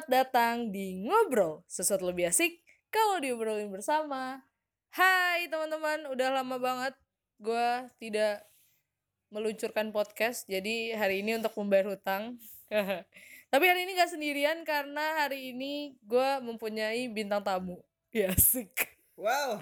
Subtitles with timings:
[0.00, 4.40] Selamat datang di Ngobrol, sesuatu lebih asik kalau diobrolin bersama.
[4.96, 6.96] Hai teman-teman, udah lama banget
[7.36, 7.68] gue
[8.00, 8.48] tidak
[9.28, 12.40] meluncurkan podcast, jadi hari ini untuk membayar hutang.
[13.52, 17.84] Tapi hari ini gak sendirian karena hari ini gue mempunyai bintang tamu.
[18.08, 18.72] Ya asik.
[19.20, 19.60] Wow.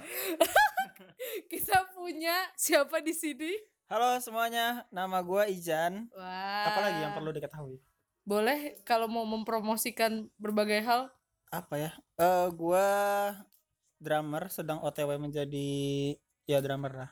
[1.51, 3.59] Kita punya siapa di sini?
[3.91, 6.07] Halo semuanya, nama gua Ijan.
[6.15, 6.71] Wah.
[6.71, 7.88] Apalagi yang perlu diketahui?
[8.29, 11.09] Boleh kalau mau mempromosikan berbagai hal?
[11.49, 11.91] Apa ya?
[12.21, 12.85] Eh gua
[13.97, 15.69] drummer sedang OTW menjadi
[16.45, 17.11] ya drummer lah.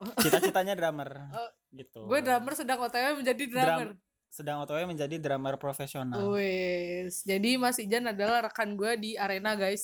[0.24, 1.28] Cita-citanya drummer.
[1.28, 2.08] Oh, gitu.
[2.08, 3.92] Gue drummer sedang OTW menjadi drummer.
[3.92, 6.22] Drum- sedang OTW menjadi drummer profesional.
[6.30, 9.82] Wes, jadi Mas Ijan adalah rekan gue di arena guys.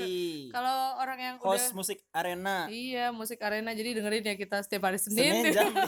[0.54, 2.66] Kalau orang yang Host udah musik arena.
[2.66, 5.86] iya musik arena, jadi dengerin ya kita setiap hari Senin, Senin jam 5.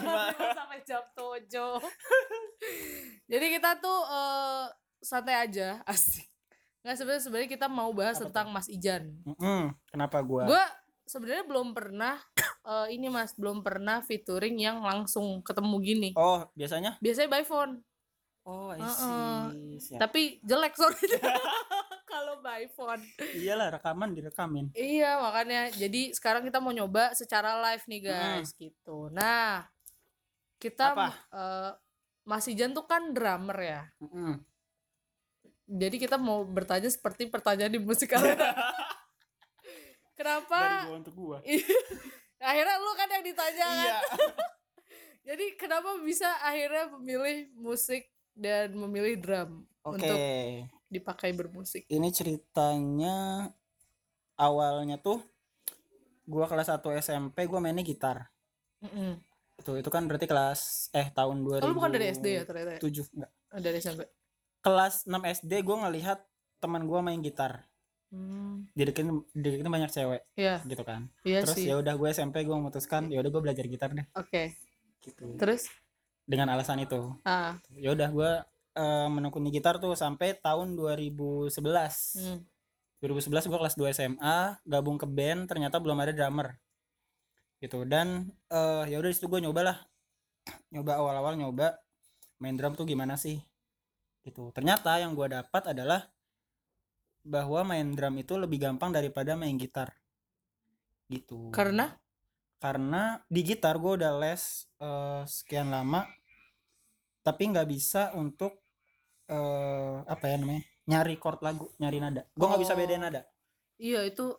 [0.55, 1.51] sampai jam 7
[3.31, 4.65] Jadi kita tuh eh,
[5.03, 6.23] santai aja, asik.
[6.87, 9.03] Nggak sebenarnya sebenarnya kita mau bahas Apa tentang Mas Ijan.
[9.27, 9.75] Mm-mm.
[9.91, 10.47] Kenapa gua?
[10.47, 10.63] Gue
[11.03, 12.15] sebenarnya belum pernah
[12.71, 16.09] eh, ini Mas belum pernah featuring yang langsung ketemu gini.
[16.15, 16.95] Oh, biasanya?
[17.03, 17.83] Biasanya by phone.
[18.47, 19.91] Oh, I see.
[19.91, 19.99] Siap.
[19.99, 21.19] Tapi jelek suaranya
[22.11, 23.03] kalau by phone.
[23.35, 24.71] Iyalah rekaman direkamin.
[24.71, 29.11] Iya makanya jadi sekarang kita mau nyoba secara live nih guys gitu.
[29.11, 29.67] Nah
[30.63, 31.11] kita Apa?
[31.11, 31.71] eh,
[32.23, 33.81] Mas Ijan tuh kan drummer ya.
[33.99, 34.39] Mm-mm.
[35.67, 38.55] Jadi kita mau bertanya seperti pertanyaan di musik arena.
[40.15, 40.87] Dari kenapa?
[40.87, 41.37] gua untuk gua.
[42.49, 43.75] akhirnya lu kan yang ditanya kan.
[43.83, 43.97] Iya.
[45.27, 49.97] Jadi kenapa bisa akhirnya memilih musik dan memilih drum Oke.
[49.97, 50.17] untuk
[50.87, 51.83] dipakai bermusik?
[51.89, 53.49] ini ceritanya
[54.37, 55.19] awalnya tuh
[56.23, 58.29] gua kelas 1 SMP gua mainnya gitar
[58.83, 59.17] Mm-mm.
[59.57, 62.77] itu itu kan berarti kelas eh tahun 2000 Oh, bukan dari SD ya ternyata?
[62.77, 62.79] ya?
[62.79, 64.01] 7 enggak Oh, dari SMP.
[64.61, 66.19] kelas 6 SD gua ngelihat
[66.59, 67.65] teman gua main gitar
[68.07, 72.55] Hmm, dideketin dideketin banyak cewek iya, gitu kan iya terus ya udah gue SMP gue
[72.55, 74.55] memutuskan ya udah gue belajar gitar deh Oke.
[75.03, 75.67] gitu Terus?
[76.27, 77.15] Dengan alasan itu.
[77.23, 78.31] Ah, ya udah gue
[78.75, 82.39] eh, menekuni gitar tuh sampai tahun 2011 hmm.
[82.99, 86.59] 2011 gue kelas 2 SMA gabung ke band ternyata belum ada drummer.
[87.63, 89.77] Gitu dan eh ya udah di situ gue nyoba lah
[90.69, 91.79] nyoba awal-awal nyoba
[92.43, 93.41] main drum tuh gimana sih?
[94.27, 94.51] Gitu.
[94.51, 96.03] Ternyata yang gue dapat adalah
[97.23, 99.95] bahwa main drum itu lebih gampang daripada main gitar.
[101.07, 101.49] Gitu.
[101.55, 101.95] Karena?
[102.57, 104.43] Karena di gitar gue udah les
[104.77, 106.05] eh, sekian lama
[107.21, 108.63] tapi nggak bisa untuk
[109.27, 112.79] eh apa ya namanya nyari chord lagu nyari nada gue nggak bisa Oh.
[112.79, 113.21] bedain nada
[113.77, 114.33] Iya itu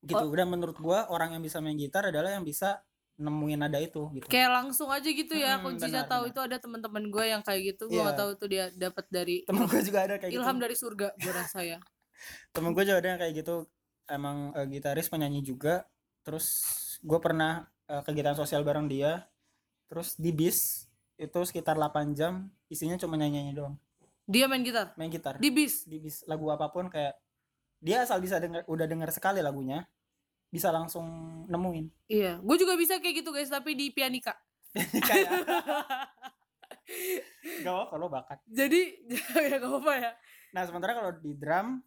[0.00, 2.80] gitu dan menurut gua orang yang bisa main gitar adalah yang bisa
[3.20, 5.60] nemuin nada itu gitu kayak langsung aja gitu ya.
[5.60, 7.84] Hmm, Kuncinya tahu itu ada teman-teman gue yang kayak gitu.
[7.86, 8.04] Gue Iya.
[8.08, 11.08] nggak tahu tuh dia dapat dari temen gue juga ada kayak ilham gitu dari surga
[11.14, 11.78] gue rasa ya.
[12.56, 13.54] temen gue juga ada yang kayak gitu
[14.08, 15.84] emang eh, gitaris penyanyi juga
[16.24, 16.48] terus
[17.00, 19.26] gue pernah eh, kegiatan sosial bareng dia.
[19.90, 20.86] Terus di bis
[21.20, 23.76] itu sekitar 8 jam isinya cuma nyanyi doang.
[24.30, 24.94] Dia main gitar?
[24.94, 25.36] Main gitar.
[25.42, 25.84] Di bis.
[25.84, 26.22] di bis.
[26.30, 27.18] Lagu apa pun kayak
[27.82, 29.88] dia asal bisa denger udah denger sekali lagunya
[30.50, 31.06] bisa langsung
[31.46, 32.10] nemuin.
[32.10, 34.34] Iya, gue juga bisa kayak gitu guys, tapi di pianika.
[35.08, 35.30] kayak
[37.64, 38.38] gak apa lo bakat.
[38.46, 38.80] Jadi
[39.50, 40.12] ya gak apa-apa ya.
[40.50, 41.78] nah sementara kalau di drum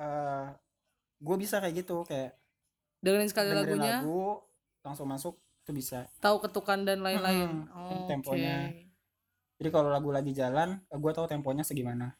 [0.00, 0.48] eh
[1.20, 2.32] gue bisa kayak gitu kayak
[3.00, 4.40] Dengerin sekali dengerin lagunya, lagu
[4.86, 7.66] langsung masuk itu bisa tahu ketukan dan lain-lain.
[7.66, 8.70] Mm-mm, Oh, temponya.
[8.70, 8.86] oke.
[9.56, 12.14] jadi kalau lagu lagi jalan gue tahu temponya segimana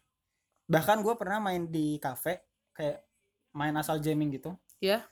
[0.65, 3.07] bahkan gue pernah main di cafe kayak
[3.53, 5.07] main asal jamming gitu Ya.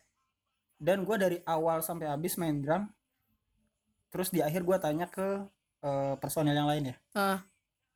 [0.77, 2.91] dan gue dari awal sampai habis main drum
[4.09, 5.47] terus di akhir gue tanya ke
[5.81, 7.39] eh, personel yang lain ya Ah,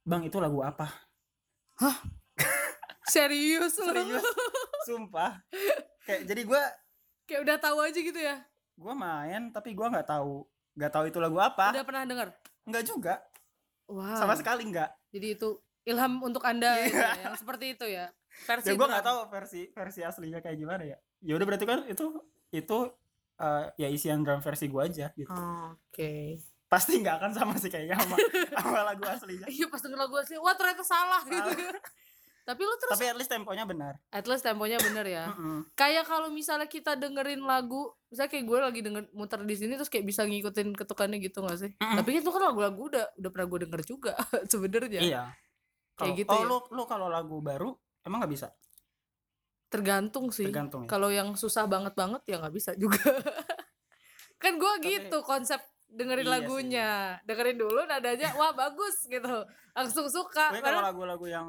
[0.03, 0.87] bang itu lagu apa
[3.09, 3.89] serius lu.
[3.89, 4.25] serius
[4.85, 5.41] sumpah
[6.07, 6.63] kayak jadi gue
[7.29, 8.41] Kayak udah tahu aja gitu ya.
[8.79, 12.29] Gue main tapi gue nggak tahu nggak tahu itu lagu apa Udah pernah denger?
[12.65, 13.15] nggak juga
[13.85, 14.15] Wow.
[14.17, 15.49] sama sekali nggak Jadi itu
[15.83, 16.85] ilham untuk Anda Iya.
[16.85, 18.07] gitu ya, yang seperti itu ya.
[18.45, 21.81] Versi ya gue nggak tahu versi versi aslinya kayak gimana ya ya udah berarti kan
[21.85, 22.05] itu
[22.51, 22.79] itu
[23.35, 26.37] eh, ya isian drum versi gue aja gitu Oh, Oke.
[26.67, 28.15] pasti nggak akan sama sih kayaknya sama,
[28.55, 31.51] sama lagu aslinya Iya pas denger lagu asli, wah ternyata salah gitu.
[32.49, 35.25] Tapi lu terus tapi at least temponya benar at least temponya bener ya.
[35.75, 39.87] Kayak kalau misalnya kita dengerin lagu, misalnya kayak gue lagi denger muter di sini terus
[39.87, 41.71] kayak bisa ngikutin ketukannya gitu gak sih?
[41.77, 44.13] Tapi itu kan lagu-lagu udah udah pernah gue denger juga
[44.51, 45.01] sebenarnya.
[45.03, 45.23] iya
[45.93, 46.47] Kayak Kalau- gitu oh ya?
[46.47, 48.49] lu lu kalau lagu baru emang nggak bisa
[49.69, 50.49] Tergantung sih.
[50.49, 52.97] tergantung ya Kalau yang susah banget banget ya nggak bisa juga.
[54.43, 56.89] kan gue gitu konsep dengerin Iya lagunya,
[57.25, 59.25] dengerin dulu nadanya, wah bagus gitu,
[59.73, 60.53] langsung suka.
[60.55, 61.49] Kalau lagu-lagu yang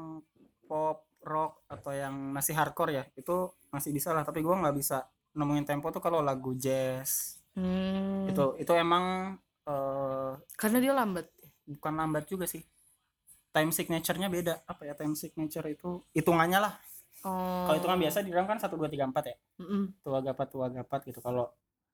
[0.70, 3.34] pop rock atau yang masih hardcore ya itu
[3.68, 5.02] masih bisa lah tapi gua nggak bisa
[5.32, 8.30] nemuin tempo tuh kalau lagu jazz Hmm.
[8.30, 9.34] itu itu emang
[9.66, 11.26] eh, Karena dia lambat.
[11.66, 12.62] bukan lambat juga sih
[13.50, 16.74] time signature-nya beda apa ya time signature itu hitungannya lah
[17.20, 17.66] Oh.
[17.66, 19.98] kalau hitungan biasa di drum kan satu dua tiga empat ya Mm-mm.
[20.00, 21.50] tua gapat tua gapat gitu kalau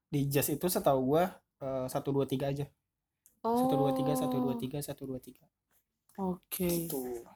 [0.07, 1.25] di jazz itu setahu gua
[1.59, 2.69] eh, satu dua tiga aja
[3.41, 4.59] satu dua tiga satu dua Oh.
[4.61, 5.45] tiga satu dua tiga
[6.21, 6.69] Oke.
[6.85, 7.27] gitu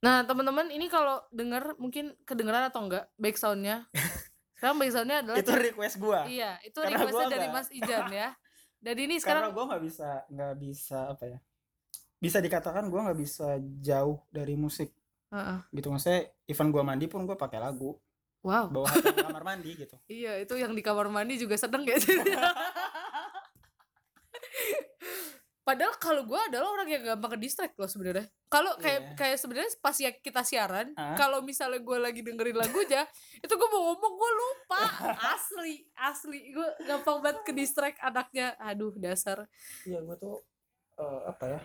[0.00, 3.84] Nah, teman-teman, ini kalau dengar mungkin kedengeran atau enggak back sound-nya.
[4.56, 8.06] Sekarang back sound-nya adalah itu request gua iya, itu Karena requestnya dari nggak- Mas Ijan
[8.10, 8.28] ya.
[8.76, 11.38] Dan ini karena sekarang gua nggak bisa nggak bisa apa ya
[12.16, 13.48] bisa dikatakan gua nggak bisa
[13.78, 14.88] jauh dari musik
[15.28, 15.58] Heeh.
[15.70, 17.96] gitu maksudnya even gua mandi pun gua pakai lagu
[18.40, 18.68] Wow.
[18.68, 21.96] bawa HP kamar mandi gitu Iya, itu yang di kamar mandi juga sedang ya.
[25.70, 28.26] Padahal kalau gue adalah orang yang gampang ke distract loh sebenarnya.
[28.48, 29.14] Kalau kayak Iya.
[29.14, 31.14] kayak sebenarnya pas ya kita siaran, Hah?
[31.14, 33.06] kalau misalnya gue lagi dengerin lagunya,
[33.38, 34.82] itu gue mau ngomong gue lupa.
[35.30, 36.50] Asli, asli.
[36.50, 38.58] Gue gampang banget ke distract anaknya.
[38.58, 39.46] Aduh, dasar.
[39.84, 40.42] iya gua tuh
[40.96, 41.60] eh, apa ya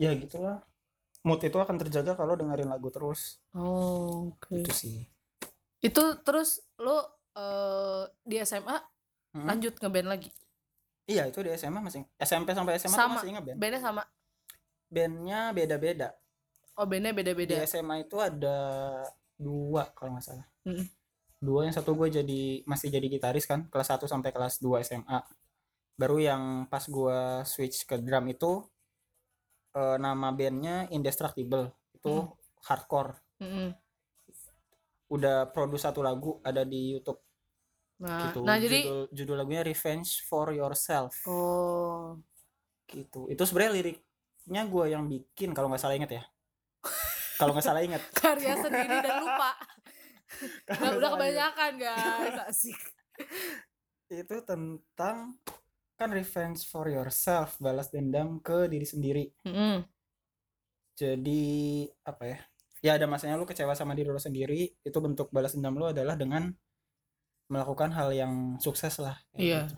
[0.00, 0.64] ya gitulah
[1.20, 4.56] mood itu akan terjaga kalau dengerin lagu terus Oh, oke.
[4.56, 4.96] itu sih
[5.78, 7.04] Itu terus lo
[7.34, 8.78] eh, di SMA
[9.28, 9.44] Hmm.
[9.44, 10.32] lanjut ngeband lagi.
[11.08, 13.16] Iya itu di SMA masih SMP sampai SMA Sama.
[13.16, 14.02] masih ngeband Bandnya sama.
[14.86, 16.08] bandnya beda-beda
[16.76, 17.58] Oh, bandnya di beda-beda.
[17.64, 18.58] SMA itu ada
[19.34, 20.84] dua kalau nggak salah Mm.
[21.38, 25.18] dua yang satu gue jadi masih jadi gitaris kan kelas 1 sampai kelas 2 SMA
[25.94, 28.62] baru yang pas gue switch ke drum itu
[29.72, 32.30] eh, nama bandnya Indestructible itu Mm.
[32.62, 33.68] hardcore Mm-mm.
[35.08, 37.22] udah produce satu lagu ada di YouTube
[37.98, 38.46] Nah, gitu.
[38.46, 41.18] nah jadi judul, judul lagunya Revenge for Yourself.
[41.26, 42.14] Oh.
[42.86, 43.26] Gitu.
[43.26, 46.22] Itu sebenarnya liriknya gue yang bikin kalau nggak salah inget ya.
[47.38, 49.50] Kalau nggak salah inget karya sendiri dan lupa.
[50.68, 52.78] Kalau Udah, kebanyakan guys, asik.
[54.08, 55.36] itu tentang
[55.98, 59.24] kan revenge for yourself balas dendam ke diri sendiri.
[59.42, 59.82] Mm-mm.
[60.98, 61.44] jadi
[62.06, 62.38] apa ya?
[62.78, 66.14] Ya ada masanya lu kecewa sama diri lu sendiri itu bentuk balas dendam lu adalah
[66.14, 66.54] dengan
[67.48, 69.60] melakukan hal yang sukses lah kayak Iya.
[69.64, 69.76] gitu.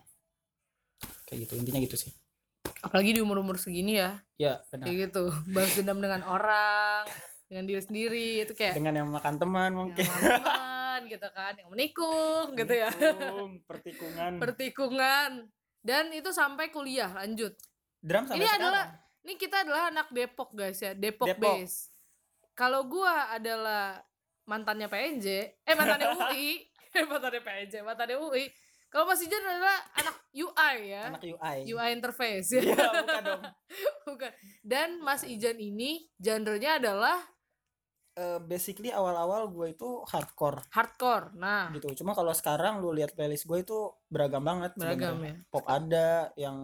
[1.25, 2.13] kayak gitu intinya gitu sih
[2.81, 5.29] Apalagi di umur-umur segini ya, ya benar kayak gitu.
[5.47, 7.05] Balas dendam dengan orang,
[7.45, 11.69] dengan diri sendiri, itu kayak dengan yang makan teman yang mungkin teman gitu kan, yang
[11.69, 12.89] menikung gitu ya.
[12.91, 15.31] Menikung, pertikungan Pertikungan.
[15.79, 17.53] Dan itu sampai kuliah lanjut.
[17.99, 18.61] drum sampai Ini sekarang.
[18.63, 18.85] adalah
[19.21, 21.61] Ini kita adalah anak Depok guys ya, Depok, Depok.
[21.61, 21.93] base.
[22.55, 24.01] Kalau gua adalah
[24.43, 25.27] mantannya PNJ,
[25.61, 26.65] eh mantannya UI,
[26.99, 28.45] eh mantannya PNJ, mantannya UI.
[28.91, 32.91] Kalau Mas Ijan adalah anak UI ya, anak UI UI interface Iya, ya.
[32.91, 33.43] bukan dong
[34.11, 34.31] Bukan.
[34.67, 37.19] Dan Mas Ijan ini genrenya adalah
[38.11, 41.31] Eh, basically awal-awal gue itu hardcore hardcore.
[41.39, 43.79] Nah, gitu cuma kalau sekarang lu lihat playlist gue itu
[44.11, 45.39] beragam banget beragam sebenarnya.
[45.39, 45.47] ya.
[45.49, 46.59] pop ada yang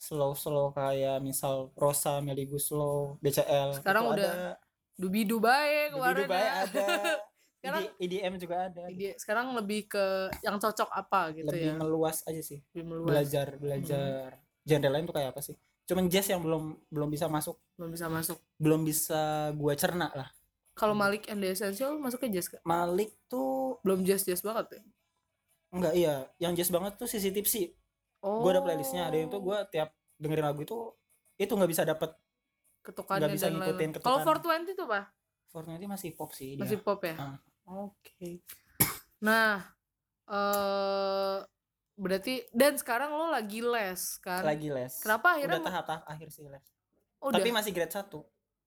[0.00, 4.56] slow slow kayak misal Rosa Meli Guslow BCL Sekarang udah ada
[4.96, 6.52] Dubi Dubai kemarin Dubai ya.
[6.64, 6.86] ada
[7.58, 10.04] Sekarang- ED- EDM juga ada Jadi sekarang lebih ke
[10.40, 11.74] yang cocok apa gitu lebih ya.
[11.74, 13.08] meluas aja sih Lebih meluas.
[13.08, 14.28] belajar belajar
[14.62, 18.06] genre lain tuh kayak apa sih cuman jazz yang belum belum bisa masuk Belum bisa
[18.06, 18.38] masuk.
[18.56, 19.20] belum bisa
[19.52, 20.28] gua cerna lah
[20.72, 22.62] Kalau Malik and the Essential masuk ke jazz gak?
[22.62, 24.82] Malik tuh Belum jazz-jazz banget ya?
[25.70, 27.74] enggak iya yang jazz banget tuh sisi tipsi
[28.18, 28.38] Oh.
[28.40, 30.74] gua ada playlistnya ada yang tuh gua tiap dengerin lagu itu
[31.36, 32.10] itu nggak bisa dapet
[32.80, 34.00] ketukannya nggak bisa ngikutin lain-lain.
[34.00, 34.38] Kalau ketukan.
[34.64, 35.00] 420 itu apa?
[35.48, 37.16] Fortnite masih pop sih dia Masih pop ya?
[37.16, 37.36] Ah.
[37.66, 38.40] Oke.
[39.18, 39.60] Nah,
[40.24, 41.38] eh
[41.94, 44.40] berarti dan sekarang lo lagi les kan?
[44.42, 46.62] lagi les Kenapa akhirnya udah tahap-tahap akhir sih les
[47.18, 47.58] Oh, tapi udah.
[47.58, 48.06] masih grade 1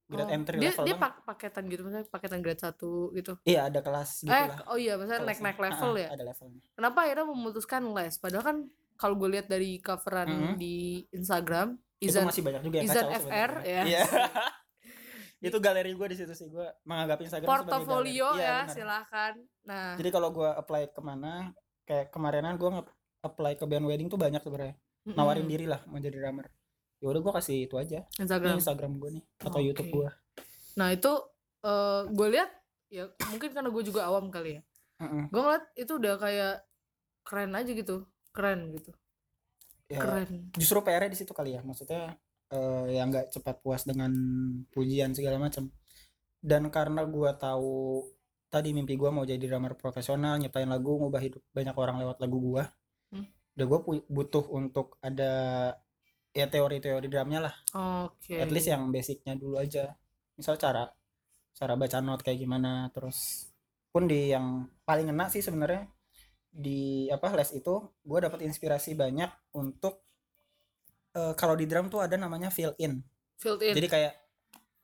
[0.05, 0.35] grade Oh.
[0.35, 2.75] entry dia level dia pak- paketan gitu maksudnya paketan grade 1
[3.13, 3.39] gitu.
[3.41, 5.39] iya ada kelas gitu eh, lah oh iya, maksudnya kelasnya.
[5.47, 6.07] naik-naik level Ah, ya.
[6.11, 8.15] ada levelnya Kenapa akhirnya memutuskan les?
[8.17, 8.57] Padahal kan
[8.93, 10.55] kalau gue lihat dari coveran Mhm.
[10.57, 10.75] di
[11.09, 13.23] Instagram, itu Izan masih banyak juga yang Izan kacau FR,
[13.55, 13.63] sebenarnya.
[13.63, 13.81] ya.
[13.87, 14.03] Iya.
[15.41, 18.41] itu galeri gue di situ sih gue menganggap Instagram sebagai portofolio galeri.
[18.41, 18.75] Iya, ya, benar.
[18.77, 19.33] silahkan.
[19.65, 21.33] Nah, jadi kalau gue apply ke mana
[21.89, 22.69] kayak kemarinan gue
[23.25, 26.45] apply ke band wedding tuh banyak sebenarnya mm-mm, nawarin diri lah mau jadi drummer
[27.01, 28.57] ya udah gue kasih itu aja ini Instagram.
[28.61, 29.65] Instagram gue nih atau Oke.
[29.65, 30.09] YouTube gue
[30.77, 31.11] Nah itu
[31.61, 32.49] eh gue lihat
[32.93, 34.61] ya mungkin karena gue juga awam kali ya.
[35.33, 36.55] Gue ngeliat itu udah kayak
[37.25, 38.91] keren aja gitu, keren gitu,
[39.91, 40.49] ya keren.
[40.57, 42.17] justru PR di situ kali ya maksudnya
[42.51, 44.11] eh, ya nggak cepat puas dengan
[44.69, 45.71] pujian segala macam
[46.41, 48.03] dan karena gua tahu
[48.47, 52.37] tadi mimpi gua mau jadi drummer profesional nyiptain lagu ngubah hidup banyak orang lewat lagu
[52.39, 52.65] gua
[53.11, 53.27] Hmm.
[53.59, 55.31] udah gua pu- butuh untuk ada
[56.31, 57.55] ya teori-teori drumnya lah
[58.07, 58.39] Oke.
[58.39, 59.91] at least yang basicnya dulu aja
[60.39, 60.87] misal cara
[61.51, 63.51] cara baca not kayak gimana terus
[63.91, 65.91] pun di yang paling ngena sih sebenarnya
[66.47, 69.27] di apa les itu gue dapat inspirasi banyak
[69.59, 69.99] untuk
[71.15, 73.03] eh, kalau di drum tuh ada namanya fill in.
[73.37, 73.73] Filled in.
[73.75, 74.13] Jadi kayak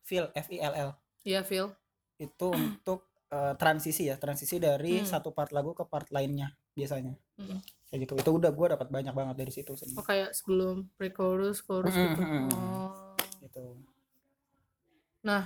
[0.03, 0.89] fill F I L L.
[1.27, 1.71] Iya fill.
[2.19, 5.07] Itu untuk eh, transisi ya transisi dari Hmm.
[5.07, 7.15] satu part lagu ke part lainnya biasanya.
[7.37, 7.61] Mm-mm.
[7.87, 8.13] kayak gitu.
[8.17, 12.09] Itu udah gue dapat banyak banget dari situ oh sebenarnya kayak sebelum pre-chorus chorus Mm-mm,
[12.17, 12.21] gitu.
[12.25, 12.45] mm-mm.
[12.51, 13.13] oh.
[13.45, 13.65] Gitu.
[15.21, 15.41] Nah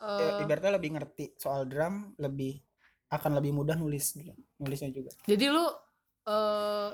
[0.00, 2.62] eh, ibaratnya lebih ngerti soal drum lebih
[3.10, 4.18] akan lebih mudah nulis
[4.58, 5.10] nulisnya juga.
[5.26, 5.66] Jadi lu
[6.26, 6.90] eh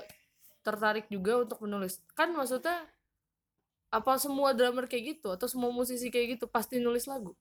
[0.65, 2.01] tertarik juga untuk menulis.
[2.17, 2.85] Kan maksudnya
[3.93, 7.37] apa semua drummer kayak gitu atau semua musisi kayak gitu pasti nulis lagu?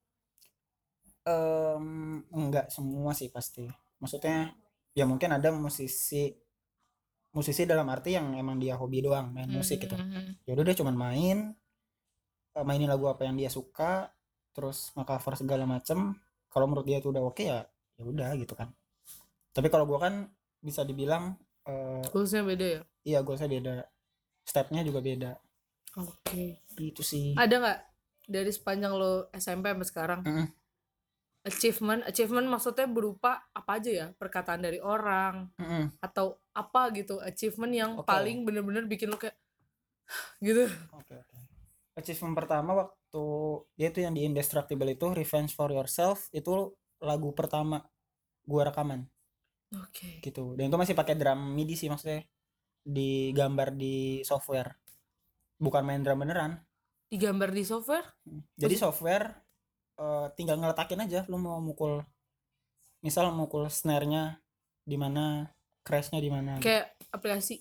[1.24, 3.64] Em, enggak semua sih pasti.
[3.96, 4.52] Maksudnya
[4.92, 6.28] ya mungkin ada musisi
[7.32, 9.96] musisi dalam arti yang emang dia hobi doang main musik gitu.
[9.96, 10.44] Mhm.
[10.44, 11.38] ya udah dia cuman main
[12.52, 14.12] eh, mainin lagu apa yang dia suka
[14.52, 16.12] terus nge-cover segala macem.
[16.52, 17.64] Kalau menurut dia itu udah oke ya
[17.96, 18.68] ya udah gitu kan.
[19.56, 20.28] Tapi kalau gua kan
[20.60, 22.80] bisa dibilang eh, goalsnya beda ya?
[23.08, 23.88] iya gue saya beda.
[24.44, 25.32] Stepnya juga beda
[25.96, 26.44] oke
[26.78, 27.80] gitu sih ada nggak
[28.28, 30.46] dari sepanjang lo SMP sampai sekarang Mm-mm.
[31.44, 35.98] achievement achievement maksudnya berupa apa aja ya perkataan dari orang Mm-mm.
[35.98, 38.06] atau apa gitu achievement yang Oke.
[38.06, 39.36] paling bener-bener bikin lo kayak
[40.46, 41.36] gitu Oke oke.
[41.92, 43.24] Achievement pertama waktu
[43.76, 46.72] dia itu yang di Indestructible itu Revenge for Yourself itu
[47.04, 47.84] lagu pertama
[48.48, 49.04] gua rekaman
[49.76, 50.56] oke gitu.
[50.56, 52.24] Dan itu masih pakai drum MIDI sih maksudnya
[52.82, 54.81] digambar di software.
[55.62, 56.58] Bukan main drum beneran.
[57.06, 58.08] digambar di software
[58.56, 59.30] Jadi software
[59.94, 62.00] eh, tinggal ngeletakin aja lu mau mukul
[62.98, 64.40] misal mukul snare-nya
[64.80, 65.44] di mana,
[65.82, 66.56] crash-nya di mana.
[66.58, 67.60] kayak aplikasi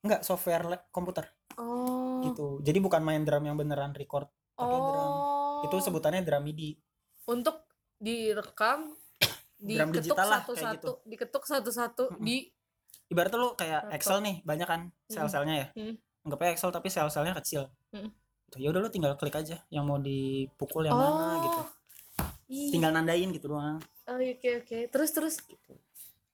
[0.00, 1.26] Enggak, software komputer
[1.56, 2.60] oh gitu.
[2.60, 5.08] Jadi bukan main drum yang beneran record pakai drum.
[5.08, 6.76] oh Itu sebutannya drum MIDI.
[7.26, 7.64] untuk
[7.96, 8.92] direkam
[9.60, 11.08] Drum diketuk digital lah, kayak satu-satu gitu.
[11.08, 12.20] diketuk satu-satu Mm-mm.
[12.20, 12.36] di
[13.08, 13.92] ibaratnya lu kayak.
[13.92, 15.96] Excel nih banyak kan sel-selnya ya Mm.
[16.30, 17.66] Anggapnya Excel tapi sel-selnya kecil.
[17.90, 18.14] Mm.
[18.46, 18.56] Gitu.
[18.62, 21.60] ya udah lu tinggal klik aja yang mau dipukul yang mana gitu.
[22.50, 23.78] Ih, tinggal nandain gitu doang.
[24.06, 24.78] Oh, oke oke.
[24.90, 25.34] Terus terus?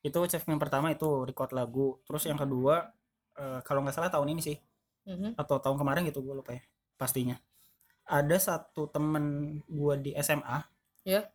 [0.01, 2.01] Itu achievement pertama itu record lagu.
[2.05, 2.89] Terus yang kedua
[3.37, 4.57] eh, kalau nggak salah tahun ini sih.
[5.07, 5.39] Mhm.
[5.39, 6.63] atau tahun kemarin gitu gue lupa ya
[6.99, 7.39] pastinya.
[8.11, 10.67] Ada satu temen gue di SMA
[11.07, 11.31] Ya.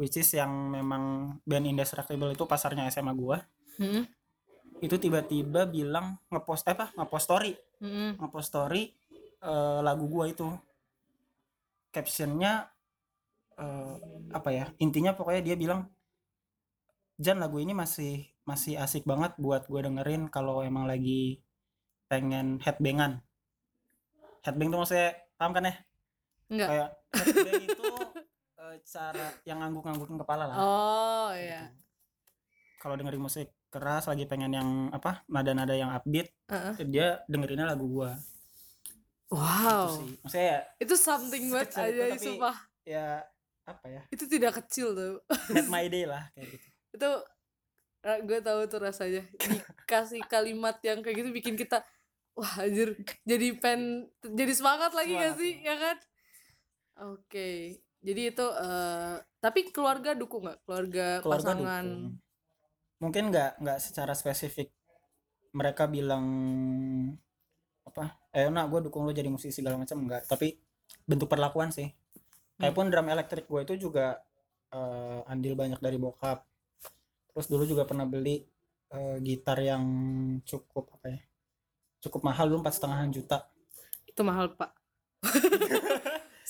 [0.00, 3.36] which is yang memang band Indestructible itu pasarnya SMA gue
[3.76, 4.02] Mhm.
[4.82, 6.90] Itu tiba-tiba bilang ngepost eh, apa?
[6.98, 7.52] Ngepost story.
[7.78, 8.18] Mhm.
[8.18, 8.90] ngepost story
[9.38, 10.50] eh, lagu gua itu.
[11.94, 12.66] Captionnya
[13.54, 13.94] eh,
[14.34, 14.66] apa ya?
[14.82, 15.86] Intinya pokoknya dia bilang
[17.22, 21.38] Jan lagu ini masih masih asik banget buat gua dengerin kalau emang lagi
[22.10, 23.22] pengen headbangan.
[24.42, 25.74] Headbang tuh maksudnya paham kan ya?
[26.50, 26.68] Enggak.
[26.68, 26.88] Kayak
[27.22, 27.84] headbang itu
[28.58, 30.56] eh, cara yang ngangguk-nganggukin kepala lah.
[30.58, 31.70] Oh iya.
[31.70, 31.78] gitu.
[32.82, 36.74] kalau dengerin musik keras lagi pengen yang apa nada-nada yang upbeat Heeh.
[36.86, 38.12] dia dengerinnya lagu gua.
[39.32, 39.40] Wow.
[39.40, 40.12] gitu sih.
[40.20, 42.56] Maksudnya ya itu something banget itu, aja tapi- sumpah.
[42.84, 43.06] ya
[43.64, 44.02] apa ya?
[44.12, 45.14] Itu tidak kecil tuh.
[45.48, 46.66] Made my day lah kayak gitu.
[46.92, 47.10] Itu
[48.02, 49.22] gue tahu tuh rasanya.
[49.40, 51.80] Dikasih kalimat yang kayak gitu bikin kita
[52.32, 52.96] wah anjir
[53.28, 55.52] jadi pen jadi semangat lagi gak Semangat, sih?
[55.60, 55.96] ya kan?
[57.08, 57.48] Oke.
[58.02, 60.58] Jadi itu eh tapi keluarga dukung nggak?
[60.66, 62.20] Keluarga, keluarga pasangan dukung.
[63.02, 64.70] Mungkin nggak nggak secara spesifik
[65.58, 66.24] mereka bilang
[67.82, 70.54] apa eh nak gue dukung lo jadi musisi segala macam enggak tapi
[71.02, 71.90] bentuk perlakuan sih.
[72.56, 74.22] Kayak pun drum elektrik gue itu juga
[74.70, 76.46] eh, andil banyak dari bokap.
[77.34, 78.38] Terus dulu juga pernah beli
[78.94, 79.82] eh, gitar yang
[80.46, 81.20] cukup apa ya
[82.02, 83.38] cukup mahal dulu empat setengah juta.
[84.06, 84.70] Itu mahal pak.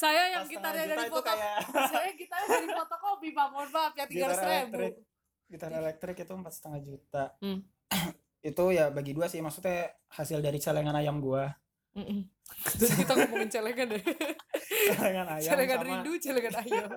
[0.03, 3.47] Saya yang gitarnya dari foto kayak saya gitarnya dari fotokopi pak.
[3.53, 5.12] Mohon maaf ya tiga gitar ribu
[5.53, 7.25] gitar elektrik itu empat setengah juta.
[7.45, 7.61] Hmm.
[8.51, 11.53] itu ya bagi dua sih maksudnya hasil dari celengan ayam gua.
[11.93, 14.03] Terus kita ngomongin celengan deh
[14.97, 16.91] celengan ayam celengan sama, rindu celengan ayam.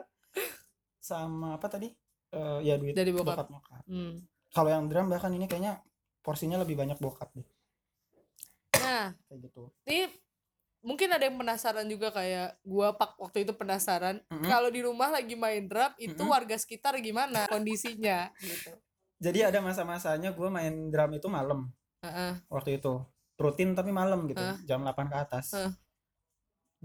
[1.05, 1.91] Sama apa tadi?
[2.33, 3.45] Eh, ya duit Dari bokap.
[3.45, 3.83] nyokap.
[3.85, 4.25] Hmm.
[4.49, 5.83] kalau yang drum bahkan ini kayaknya
[6.23, 7.45] porsinya lebih banyak bokap deh.
[8.81, 9.69] Nah kayak gitu.
[9.85, 10.07] ini
[10.85, 14.45] mungkin ada yang penasaran juga kayak gua pak waktu itu penasaran Mhm.
[14.45, 16.29] kalau di rumah lagi main drum itu Mhm.
[16.29, 18.71] warga sekitar gimana kondisinya gitu
[19.17, 21.73] jadi ada masa-masanya gua main drum itu malam
[22.05, 22.37] Heeh.
[22.53, 23.01] waktu itu
[23.41, 24.61] rutin tapi malam gitu Heeh.
[24.69, 25.73] jam 8 ke atas Heeh.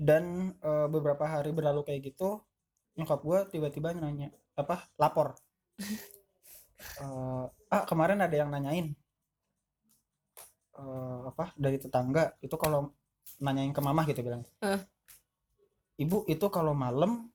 [0.00, 2.40] dan eh, beberapa hari berlalu kayak gitu
[2.96, 5.36] nyokap gua tiba-tiba nanya apa lapor
[6.80, 8.96] Eh, ah kemarin ada yang nanyain
[10.80, 12.96] eh, apa dari tetangga itu kalau
[13.40, 14.80] nanyain ke mama gitu bilang Heeh.
[15.98, 17.26] ibu itu kalau malam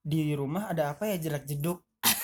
[0.00, 1.78] di rumah ada apa ya jelek jeduk?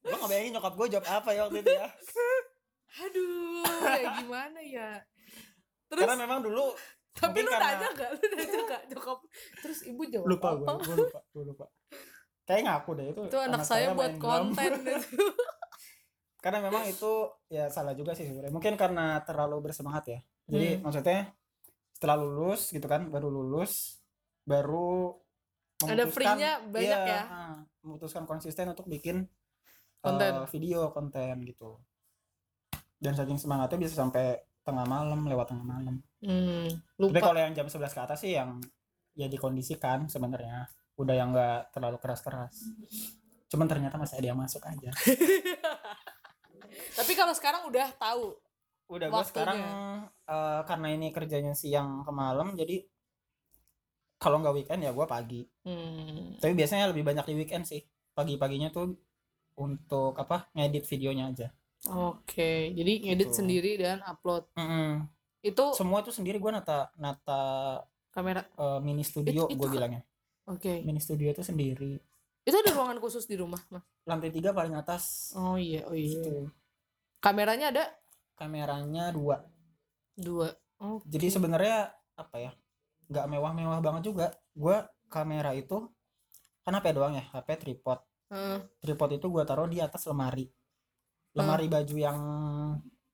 [0.00, 1.86] Gue nggak bayangin nyokap gue jawab apa ya waktu itu ya?
[3.00, 4.88] Aduh kayak gimana ya?
[5.86, 6.74] Terus karena memang dulu
[7.12, 9.18] tapi lu karena- nanya gak lu nanya gak nyokap
[9.60, 10.72] terus ibu jawab lupa gue apa?
[10.80, 11.66] gue lupa gue lupa.
[12.42, 14.26] Kayak ngaku deh itu itu anak, saya, buat main drum.
[14.26, 15.24] konten gitu.
[16.40, 17.12] Karena memang itu
[17.46, 18.52] ya salah juga sih sebenarnya.
[18.52, 20.20] Mungkin karena terlalu bersemangat ya.
[20.48, 20.82] Jadi Hmm.
[20.82, 21.20] maksudnya
[21.94, 24.00] setelah lulus gitu kan baru lulus
[24.42, 25.14] baru
[25.80, 27.22] Ada free-nya banyak iya, ya?
[27.24, 29.24] ah, memutuskan konsisten untuk bikin
[30.00, 30.32] Konten.
[30.34, 31.80] eh, video konten gitu.
[32.96, 36.04] Dan saking semangatnya bisa sampai tengah malam lewat tengah malam.
[36.20, 38.60] Hmm, tapi kalau yang jam 11 ke atas sih yang
[39.12, 40.68] ya dikondisikan sebenarnya.
[40.96, 42.60] Udah yang nggak terlalu keras-keras.
[43.48, 44.92] Cuman ternyata masih ada yang masuk aja
[46.94, 48.36] tapi kalau sekarang udah tahu
[48.90, 49.58] udah gue sekarang
[50.26, 52.82] eh, karena ini kerjanya siang ke malam jadi
[54.20, 55.40] kalau nggak weekend ya gue pagi.
[55.64, 57.80] Hmm, tapi biasanya lebih banyak di weekend sih.
[58.12, 58.92] Pagi-paginya tuh
[59.56, 61.48] untuk apa ngedit videonya aja.
[61.88, 63.38] Oke jadi ngedit Gitu.
[63.40, 64.44] sendiri dan upload.
[64.56, 65.08] Mm-mm.
[65.40, 67.40] itu semua itu sendiri gue nata nata
[68.12, 68.44] kamera.
[68.44, 70.04] eh, mini studio gue bilangnya.
[70.44, 70.84] Oke.
[70.84, 71.96] Mini studio itu sendiri
[72.44, 73.84] itu ada ruangan khusus di rumah mas?
[74.08, 75.34] Lantai tiga paling atas.
[75.36, 76.16] Oh iya oh iya.
[76.16, 76.48] Gitu.
[77.20, 77.84] kameranya ada?
[78.36, 79.44] Kameranya dua.
[80.16, 80.48] Dua.
[80.80, 81.04] Oh.
[81.04, 82.52] Jadi sebenarnya apa ya
[83.12, 84.26] nggak mewah-mewah banget juga.
[84.56, 84.80] Gue
[85.12, 85.84] kamera itu
[86.64, 88.00] kan HP doang ya HP tripod.
[88.30, 88.62] Heeh.
[88.78, 90.48] tripod itu gue taruh di atas lemari.
[91.36, 92.18] Lemari baju yang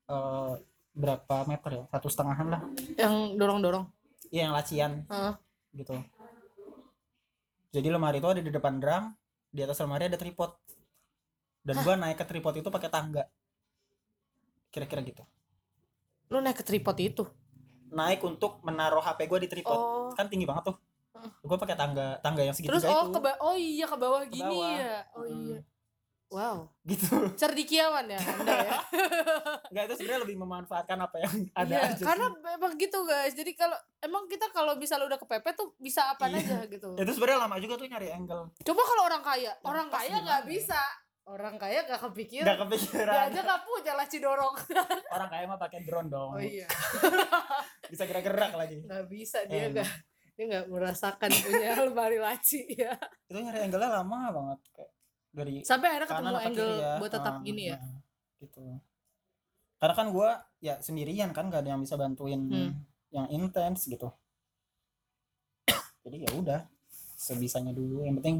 [0.07, 0.53] eh,
[0.95, 1.83] berapa meter ya?
[1.91, 2.61] Satu setengahan lah.
[2.95, 3.85] Yang dorong dorong
[4.31, 4.91] Iya yang lacian.
[5.07, 5.33] Heeh.
[5.77, 5.93] gitu
[7.69, 9.11] jadi lemari itu ada di depan drum
[9.47, 10.51] di atas lemari ada tripod.
[11.61, 13.27] Dan gua naik ke tripod itu pakai tangga.
[14.69, 15.23] Kira-kira gitu.
[16.27, 17.23] Lu naik ke tripod itu?
[17.89, 19.75] Naik untuk menaruh HP gua di tripod.
[19.75, 20.09] Oh.
[20.13, 20.77] Kan tinggi banget tuh.
[21.17, 21.31] Heeh.
[21.41, 24.29] gua pakai tangga tangga yang segitiga terus oh itu ke oh iya ke bawah Ke
[24.29, 24.69] gini bawah.
[24.77, 24.95] ya?
[25.11, 25.41] Oh Mm.
[25.41, 25.59] iya
[26.29, 26.67] wow.
[26.83, 27.07] Gitu.
[27.35, 28.77] Cerdikiawan ya anda ya.
[29.71, 32.39] Nggak itu sebenarnya lebih memanfaatkan apa yang ada Iya, aja karena sih.
[32.41, 33.33] memang gitu guys.
[33.33, 36.39] Jadi kalau emang kita kalau misalnya udah kepepet tuh bisa apa Iya.
[36.39, 36.89] aja gitu.
[36.93, 38.51] Itu sebenarnya lama juga tuh nyari angle.
[38.57, 40.81] Coba kalau orang kaya Yang orang pas kaya nggak bisa.
[41.27, 42.45] Orang kaya nggak kepikiran.
[42.45, 44.55] Nggak dia kepikiran aja nggak punya laci dorong
[45.15, 46.31] orang kaya mah pakai drone dong.
[46.31, 46.67] Oh iya.
[47.91, 48.79] Bisa gerak-gerak lagi.
[48.81, 49.89] Nggak bisa dia nggak
[50.33, 52.95] dia nggak merasakan punya lemari laci ya.
[53.25, 54.91] Itu nyari angle-nya lama banget kayak
[55.37, 56.91] dari sampai akhirnya ketemu angle kiri ya.
[56.97, 57.77] buat tetap Ah, gini ya?
[58.37, 58.63] gitu.
[59.77, 62.71] Karena kan gua ya sendirian kan gak ada yang bisa bantuin Hmm.
[63.09, 64.09] yang intens gitu.
[66.01, 66.61] Jadi ya udah
[67.13, 68.01] sebisanya dulu.
[68.01, 68.37] Yang penting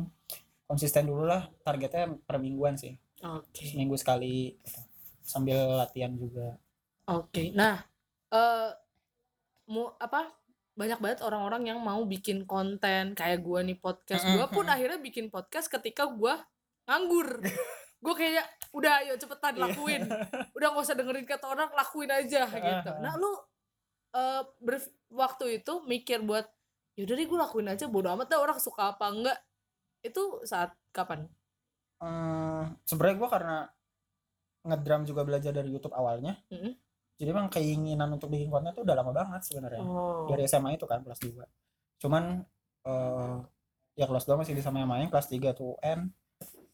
[0.64, 2.96] konsisten dulu lah targetnya per mingguan sih.
[3.20, 3.64] Oke.
[3.66, 4.80] Seminggu sekali gitu.
[5.20, 6.56] sambil latihan juga.
[7.06, 7.84] Oke, nah,
[8.30, 8.72] eh
[9.68, 10.32] mu apa
[10.72, 13.12] banyak banget orang-orang yang mau bikin konten.
[13.12, 14.24] Kayak gua nih podcast.
[14.26, 16.40] Gua pun akhirnya bikin podcast ketika gua
[16.88, 17.44] nganggur.
[18.04, 19.62] Gue kayak udah ayo cepetan Iya.
[19.68, 20.02] lakuin.
[20.54, 22.92] Udah gak usah dengerin kata orang, lakuin aja gitu.
[22.98, 23.32] Nah, lu
[24.10, 26.48] eh ber- waktu itu mikir buat
[26.94, 29.38] yaudah deh gue lakuin aja bodo amat dah orang suka apa enggak.
[30.00, 31.28] Itu saat kapan?
[31.98, 33.58] Hmm, sebenarnya gua karena
[34.64, 36.76] ngedrum juga belajar dari YouTube awalnya Mm-mm.
[37.16, 40.28] jadi emang keinginan untuk bikin konten tuh udah lama banget sebenarnya Oh.
[40.28, 41.42] dari SMA itu kan kelas 2
[41.98, 42.44] cuman
[42.84, 43.36] eh
[43.96, 46.12] ya kelas 2 masih bisa main-main kelas 3 tuh UN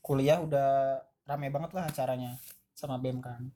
[0.04, 2.36] kuliah udah rame banget lah acaranya
[2.76, 3.48] sama BEM kan.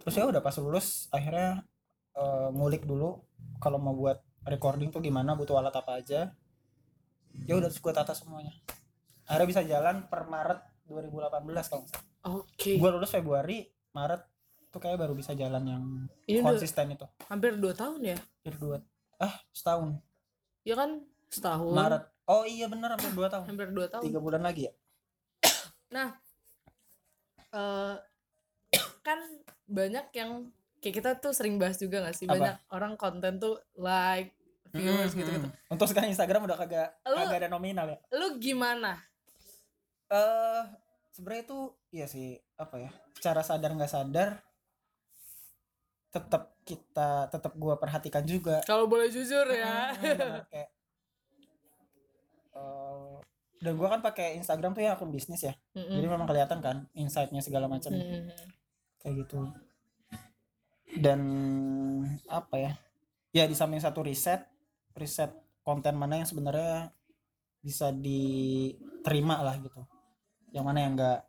[0.00, 1.66] Terus ya udah pas lulus akhirnya
[2.14, 3.18] eh, ngulik dulu
[3.58, 6.30] kalau mau buat recording tuh gimana butuh alat apa aja.
[7.44, 8.54] Ya udah gue tata semuanya.
[9.26, 12.72] Akhirnya bisa jalan per Maret 2018 kalau nggak Oke.
[12.78, 14.22] gue lulus Februari Maret
[14.70, 15.82] tuh kayak baru bisa jalan yang
[16.30, 17.06] Ini konsisten itu.
[17.26, 18.18] hampir dua tahun ya?
[18.18, 18.78] hampir dua
[19.18, 19.98] ah setahun.
[20.62, 21.74] Ya kan setahun.
[21.74, 22.02] Maret.
[22.30, 23.50] Oh iya bener hampir dua tahun.
[23.50, 24.06] Hampir dua tahun.
[24.06, 24.72] tiga bulan lagi ya
[25.90, 26.08] Nah,
[27.50, 27.96] eh
[29.06, 29.18] kan
[29.66, 32.34] banyak yang kayak kita tuh sering bahas juga gak sih Apa?
[32.34, 34.32] banyak orang konten tuh like
[34.70, 35.48] viewers Mm, gitu gitu.
[35.50, 35.72] mm.
[35.74, 38.96] untuk sekarang Instagram udah kagak Lu- kagak ada nominal ya Lu gimana?
[40.08, 40.62] eh
[41.10, 41.58] sebenarnya itu
[41.90, 44.30] iya sih apa ya cara sadar nggak sadar
[46.10, 49.94] tetap kita tetap gua perhatikan juga Kalau boleh jujur ya.
[49.94, 50.68] Mm, bener, kayak
[52.52, 53.14] eh,
[53.60, 55.54] dan gua kan pakai Instagram tuh ya akun bisnis ya.
[55.76, 56.00] Mm-mm.
[56.00, 57.92] jadi memang kelihatan kan insightnya segala macam.
[57.92, 58.32] Mm-mm.
[59.00, 59.52] kayak gitu.
[60.96, 61.20] Dan
[62.26, 62.72] apa ya?
[63.30, 64.42] Ya di samping satu riset
[64.96, 65.30] riset
[65.62, 66.90] konten mana yang sebenarnya
[67.60, 69.84] bisa diterima lah gitu.
[70.50, 71.20] Yang mana yang enggak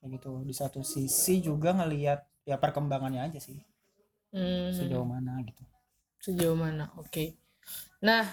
[0.00, 0.30] kayak gitu.
[0.46, 3.58] Di satu sisi juga ngelihat ya perkembangannya aja sih.
[4.32, 5.62] Hmm, sejauh mana gitu.
[6.20, 6.88] Sejauh mana?
[6.96, 7.36] Oke.
[8.00, 8.24] Nah,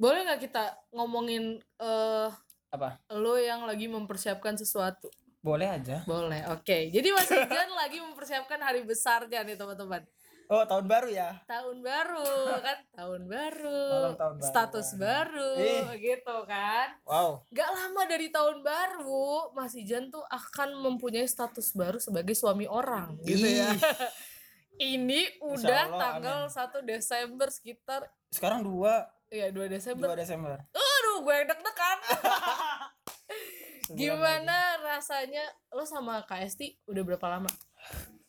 [0.00, 1.44] boleh nggak kita ngomongin
[1.76, 2.28] eh
[2.70, 5.12] apa lo yang lagi mempersiapkan sesuatu?
[5.40, 6.92] boleh aja Boleh, oke.
[6.92, 10.04] Jadi Mas Ijan lagi mempersiapkan hari besarnya nih teman-teman.
[10.46, 12.28] oh tahun baru ya Tahun baru
[12.60, 14.48] kan, tahun baru, Malam tahun baru.
[14.48, 15.84] status baru, Ih.
[15.96, 16.92] gitu kan.
[17.04, 22.64] wow Gak lama dari tahun baru, Mas Ijan tuh akan mempunyai status baru sebagai suami
[22.64, 23.72] orang, gitu ya.
[24.80, 30.10] Ini udah Allah, tanggal 1 Desember sekitar sekarang dua ya 2 Desember.
[30.10, 31.98] 2 Desember Aduh, gue deg-degan.
[33.90, 37.50] Gimana rasanya lo sama Esti udah berapa lama?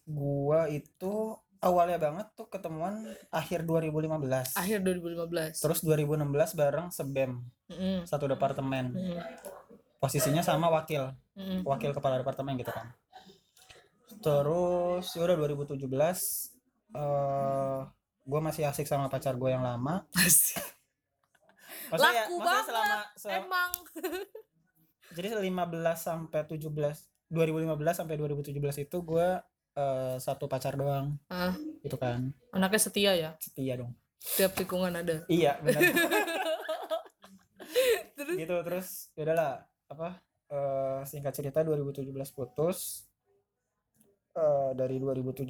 [0.03, 5.61] gua itu awalnya banget tuh ketemuan akhir 2015 Akhir 2015.
[5.61, 6.25] terus 2016
[6.57, 7.37] bareng sebem
[7.69, 8.03] Mm-mm.
[8.03, 9.21] satu departemen Mm-mm.
[10.01, 11.61] posisinya sama wakil Mm-mm.
[11.63, 12.91] wakil kepala departemen gitu kan
[14.19, 15.79] terus ya udah 2017
[16.91, 17.79] eh
[18.21, 20.03] gue masih asik sama pacar gue yang lama
[21.91, 23.71] Maksudnya ya- Laku maksudnya banget, selama, selama Emang.
[25.15, 25.43] jadi 15
[25.97, 26.71] sampai 17
[27.27, 29.27] 2015 sampai 2017 itu gue
[29.73, 33.31] eh, satu pacar doang Ah, gitu kan anaknya setia ya.
[33.37, 35.25] setia dong Tiap tikungan ada.
[35.27, 35.81] iya benar
[38.13, 39.53] Terus gitu terus ya udahlah
[39.87, 40.09] apa
[40.47, 43.07] eh, singkat cerita 2017 putus
[44.31, 45.43] Eh, dari 2017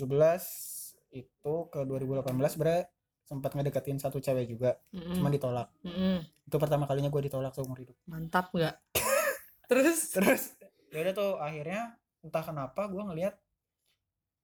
[1.11, 2.25] itu ke 2018
[2.55, 2.89] bre
[3.31, 5.15] sempat ngedeketin satu cewek juga Mm-mm.
[5.15, 6.19] cuma ditolak Mm-mm.
[6.43, 8.75] itu pertama kalinya gue ditolak seumur hidup Mantap nggak?
[9.71, 10.43] Terus terus
[10.91, 13.39] ya udah tuh akhirnya entah kenapa gue ngelihat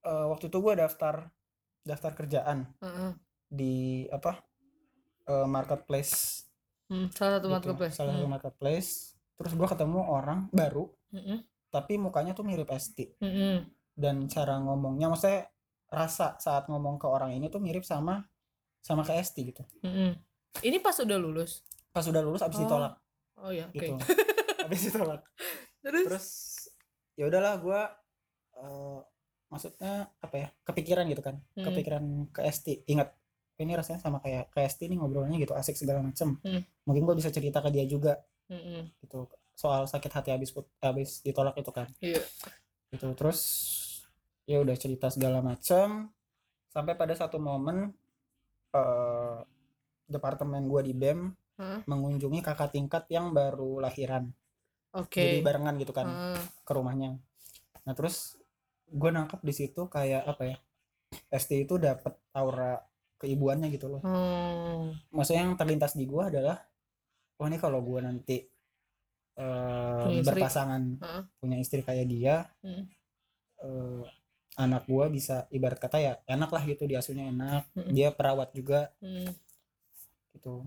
[0.03, 1.27] eh, waktu itu gue daftar
[1.83, 3.11] daftar kerjaan Heeh.
[3.45, 3.75] di
[4.07, 4.39] apa
[5.27, 6.47] eh, marketplace
[6.87, 7.93] Hmm, salah satu gitu, marketplace.
[7.93, 8.31] salah satu Hmm.
[8.31, 8.91] marketplace
[9.35, 11.43] terus gue ketemu orang baru Mm-mm.
[11.67, 13.67] tapi mukanya tuh mirip Esti Mm-mm.
[13.91, 15.51] dan cara ngomongnya maksudnya
[15.87, 18.23] rasa saat ngomong ke orang ini tuh mirip sama
[18.79, 20.13] sama ke Esti gitu Mm-mm.
[20.57, 21.61] Ini pas udah lulus.
[21.89, 22.93] pas udah lulus abis Oh, ditolak
[23.37, 23.75] Oh ya, oke.
[23.75, 23.93] gitu
[24.65, 25.21] abis ditolak
[25.79, 26.27] Terus, terus
[27.13, 27.81] ya udahlah gue
[29.47, 31.65] maksudnya apa ya kepikiran gitu kan Hmm.
[31.65, 33.15] kepikiran ke Esti ingat
[33.57, 36.61] ini rasanya sama kayak ke Esti nih ngobrolnya gitu asik segala macem Hmm.
[36.83, 38.91] mungkin gue bisa cerita ke dia juga Mm-mm.
[38.99, 42.21] gitu soal sakit hati habis put- habis ditolak itu kan Iya.
[42.89, 43.39] gitu terus
[44.43, 46.11] ya udah cerita segala macam
[46.67, 47.89] sampai pada satu momen
[48.77, 49.37] eh
[50.07, 51.19] departemen gua di BEM
[51.57, 51.81] Hah?
[51.89, 54.29] mengunjungi kakak tingkat yang baru lahiran
[54.93, 55.19] Oke.
[55.19, 56.41] jadi barengan gitu kan Heeh.
[56.61, 57.17] ke rumahnya
[57.83, 58.37] nah terus
[58.87, 60.57] gue nangkep di situ kayak apa ya
[61.33, 62.79] ST itu dapet aura
[63.17, 64.93] keibuannya gitu loh Hmm.
[65.09, 66.61] maksudnya yang terlintas di gua adalah
[67.35, 68.45] wah ini kalau gua nanti
[69.37, 70.29] Punya istri.
[70.33, 71.23] berpasangan Heeh.
[71.37, 72.85] punya istri kayak dia Hmm.
[73.59, 74.03] eh,
[74.57, 77.93] anak gua bisa ibarat kata ya enak lah gitu diasuhnya enak Mm-mm.
[77.93, 79.29] dia perawat juga Hmm.
[80.33, 80.65] gitu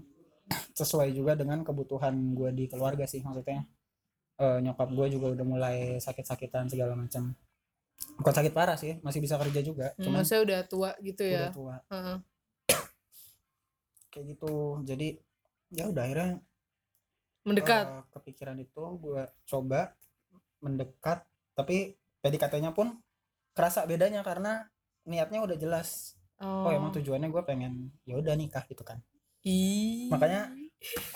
[0.81, 3.67] sesuai juga dengan kebutuhan gua di keluarga sih maksudnya
[4.41, 7.37] Eh, nyokap gua juga udah mulai sakit-sakitan segala macam
[8.17, 11.45] bukan sakit parah sih masih bisa kerja juga Hmm, cuman Maksudnya udah tua gitu udah
[11.45, 11.49] ya.
[11.53, 12.17] tua Heeh.
[14.09, 15.09] kayak gitu jadi
[15.71, 16.31] ya udah akhirnya
[17.45, 17.85] Mendekat.
[17.85, 19.93] eh, kepikiran itu gue coba
[20.61, 22.97] mendekat tapi PDKT-nya pun
[23.53, 24.67] kerasa bedanya karena
[25.03, 26.67] niatnya udah jelas oh.
[26.67, 29.01] oh, emang tujuannya gue pengen ya udah nikah gitu kan
[29.43, 30.09] Ih.
[30.09, 30.53] Makanya-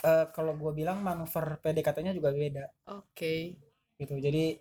[0.04, 3.56] Eh, kalau gue bilang manuver PDKT-nya juga beda Oke.
[3.96, 4.60] gitu jadi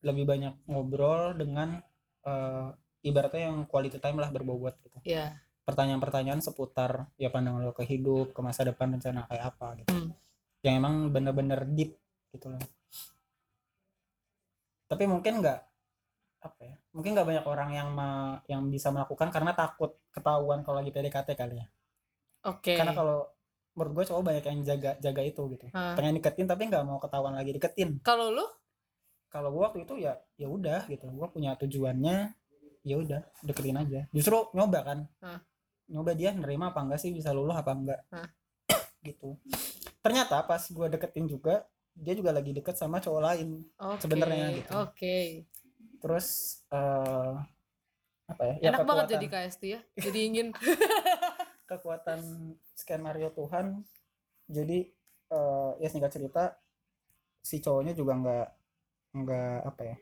[0.00, 1.82] lebih banyak ngobrol dengan
[2.22, 2.68] eh,
[3.02, 5.42] ibaratnya yang quality time lah berbobot gitu Ya.
[5.66, 10.10] pertanyaan-pertanyaan seputar ya pandangan lo ke hidup ke masa depan rencana kayak apa gitu Hmm.
[10.62, 11.98] yang emang bener-bener deep
[12.30, 12.62] gitu loh
[14.86, 15.60] tapi mungkin nggak
[16.40, 20.78] apa ya mungkin nggak banyak orang yang ma- yang bisa melakukan karena takut ketahuan kalau
[20.78, 21.66] lagi PDKT kali ya
[22.44, 22.74] Oke.
[22.74, 23.26] karena kalau
[23.74, 25.92] menurut gue cowok banyak yang jaga jaga itu gitu Ah.
[25.92, 28.46] pengen deketin tapi nggak mau ketahuan lagi deketin Kalau lu?
[29.26, 32.30] kalau gue waktu itu ya ya udah gitu gue punya tujuannya
[32.80, 35.42] ya udah deketin aja justru nyoba kan Hah.
[35.86, 38.30] nyoba dia nerima apa enggak sih bisa luluh apa enggak Hah.
[39.02, 39.34] gitu
[39.98, 44.00] ternyata pas gue deketin juga dia juga lagi deket sama cowok lain Oke.
[44.00, 44.70] Sebenarnya gitu.
[44.76, 45.16] Oke.
[46.04, 46.26] Terus
[46.68, 47.32] eh
[48.26, 49.80] apa ya, ya Enak banget kekuatan- jadi KST ya.
[49.98, 50.46] Jadi ingin
[51.64, 52.20] kekuatan
[52.74, 53.80] skenario Tuhan
[54.44, 54.84] jadi
[55.26, 56.60] eh ya singkat cerita
[57.40, 58.46] si cowoknya juga nggak
[59.14, 59.96] nggak apa ya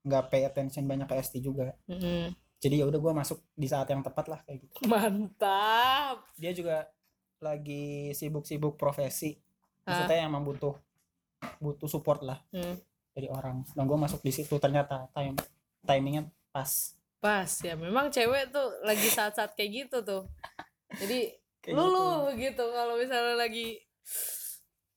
[0.00, 2.32] nggak pay attention banyak ke ST juga Mm-mm.
[2.56, 6.24] jadi ya udah gue masuk di saat yang tepat lah kayak gitu Mantap.
[6.34, 6.88] dia juga
[7.38, 9.36] lagi sibuk-sibuk profesi
[9.82, 9.92] Ah.
[9.94, 10.74] maksudnya yang butuh
[11.58, 12.76] butuh support lah Hmm.
[13.18, 13.66] Dari orang.
[13.74, 15.34] Dan gue masuk di situ ternyata time
[15.82, 16.94] timingnya pas.
[17.18, 17.74] Pas ya.
[17.74, 20.22] Memang cewek tuh lagi saat-saat kayak gitu tuh.
[20.94, 22.64] Jadi Kayak luluh gitu.
[22.70, 23.82] kalau misalnya lagi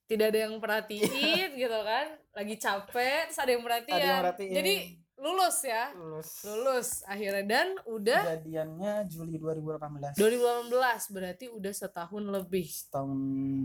[0.06, 2.14] tidak ada yang perhatiin gitu kan.
[2.38, 4.54] Lagi capek terus ada yang perhatian, Ada yang perhatiin.
[4.54, 4.76] jadi
[5.18, 5.84] lulus ya.
[5.98, 6.30] Lulus.
[6.46, 6.90] Lulus.
[7.10, 12.66] Akhirnya dan udah kejadiannya Juli 2018 2018 berarti udah setahun lebih.
[12.70, 13.18] Setahun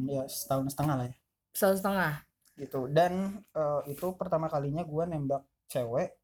[0.09, 1.16] ya setahun setengah lah ya.
[1.53, 2.12] Setahun setengah
[2.57, 2.88] gitu.
[2.90, 6.16] Dan eh, itu pertama kalinya gue nembak cewek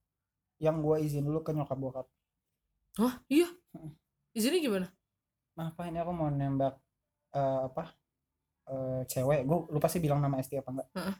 [0.62, 2.06] yang gue izin dulu ke nyokap bokap.
[3.00, 3.48] Wah iya?
[4.36, 4.86] Izinnya gimana?
[5.56, 6.74] Apa ini aku mau nembak
[7.36, 7.84] eh, apa
[8.68, 9.44] eh, cewek.
[9.44, 10.88] Gue lupa sih bilang nama ST apa enggak.
[10.96, 11.16] Heeh.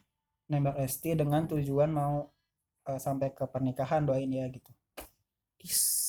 [0.53, 2.29] nembak ST dengan tujuan mau
[2.89, 4.73] eh, sampai ke pernikahan doain ya gitu.
[5.63, 6.03] Is.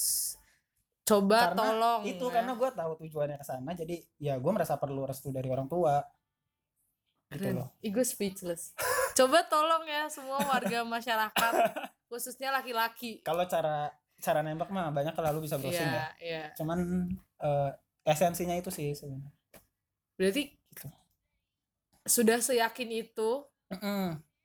[1.03, 2.33] coba Karena tolong itu ya.
[2.39, 5.99] karena gue tahu tujuannya ke sana jadi ya gue merasa perlu restu dari orang tua
[7.33, 7.57] gitu Keren.
[7.57, 7.67] loh.
[7.79, 8.71] Ih, gue speechless.
[9.17, 11.53] Coba tolong ya semua warga masyarakat
[12.05, 13.21] khususnya laki-laki.
[13.21, 16.07] Kalau cara cara nembak mah banyak lalu bisa browsing Iya, ya.
[16.17, 16.43] iya.
[16.53, 16.79] cuman
[17.37, 17.71] eh,
[18.03, 19.29] esensinya itu sih sebenarnya.
[20.15, 20.87] Berarti Gitu.
[22.03, 23.29] sudah seyakin itu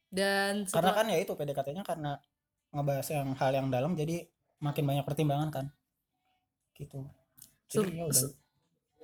[0.08, 2.16] dan karena setelah- kan ya itu PDKT-nya karena
[2.68, 4.24] ngebahas yang hal yang dalam jadi
[4.58, 5.66] makin banyak pertimbangan kan.
[6.74, 7.04] Gitu.
[7.68, 8.28] Sur- jadi ya udah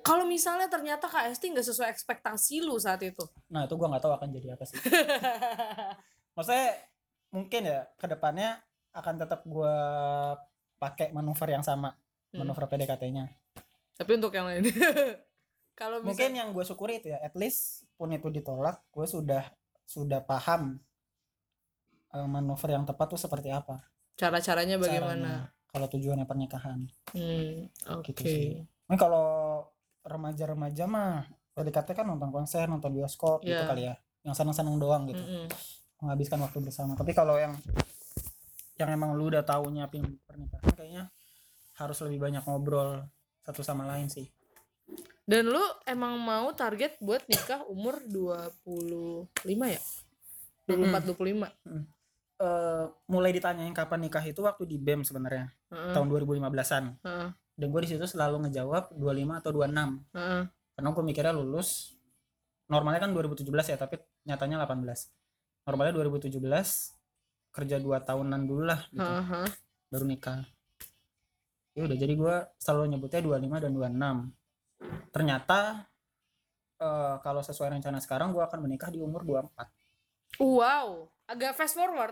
[0.05, 3.25] kalau misalnya ternyata KST nggak sesuai ekspektasi lu saat itu.
[3.49, 4.77] nah itu gua nggak tahu akan jadi apa sih
[6.35, 6.77] maksudnya
[7.29, 8.61] mungkin ya ke depannya
[8.93, 9.73] akan tetap gua
[10.77, 11.97] pakai manuver yang sama
[12.29, 12.43] Hmm.
[12.43, 13.31] manuver PDKT-nya
[13.95, 14.67] Tapi untuk yang lain.
[15.79, 19.43] kalau mungkin yang gue syukuri itu ya at least pun itu ditolak gue sudah
[19.81, 20.75] sudah paham
[22.11, 25.07] eh, manuver yang tepat tuh seperti apa cara-caranya bagaimana?
[25.07, 25.35] caranya,
[25.67, 26.79] kalau tujuannya pernikahan
[27.11, 28.11] Hmm, oke.
[28.11, 28.47] Gitu sih.
[28.89, 29.27] Kalau
[30.05, 33.65] remaja-remaja mah PDKT kan nonton konser, nonton bioskop gitu Iya.
[33.65, 33.95] kali ya.
[34.21, 35.19] Yang senang-senang doang gitu.
[35.19, 35.49] Mm-mm.
[36.01, 36.93] Menghabiskan waktu bersama.
[36.93, 37.57] Tapi kalau yang
[38.75, 41.03] yang emang lu udah tahu nyiapin pernikahan kayaknya
[41.75, 43.07] harus lebih banyak ngobrol
[43.41, 44.27] satu sama lain sih.
[45.25, 49.31] Dan lu emang mau target buat nikah umur 25
[49.73, 49.81] ya?
[50.67, 51.49] 24 25.
[52.35, 55.93] Eh mulai ditanyain kapan nikah itu waktu di BEM sebenarnya Heeh.
[55.95, 56.83] tahun 2015-an.
[57.01, 57.29] Heeh.
[57.55, 60.15] Dan gue di situ selalu ngejawab 25 atau 26.
[60.15, 60.43] Heeh.
[60.75, 61.95] karena gue mikirnya lulus
[62.67, 63.95] normalnya kan 2017 ya tapi
[64.27, 64.83] nyatanya 18
[65.63, 66.35] normalnya 2017
[67.49, 69.47] kerja 2 tahunan dulu lah gitu Heeh.
[69.87, 70.43] baru nikah
[71.71, 75.59] ya udah jadi gue selalu nyebutnya 25 dan 26 ternyata
[76.75, 79.71] eh, kalau sesuai rencana sekarang gue akan menikah di umur 24
[80.35, 82.11] Wow, agak fast forward.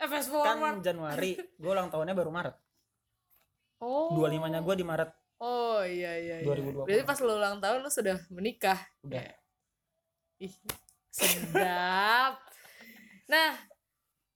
[0.00, 0.80] Eh fast kan forward.
[0.80, 2.56] Januari gue ulang tahunnya baru Maret
[3.80, 4.12] oh.
[4.14, 6.36] 25 nya gue di Maret Oh iya iya.
[6.40, 6.46] iya.
[6.46, 6.84] 2020.
[6.84, 8.76] Berarti pas lu ulang tahun lu sudah menikah.
[9.00, 9.24] udah
[10.38, 10.52] Ih,
[11.10, 12.36] sedap.
[13.24, 13.50] nah,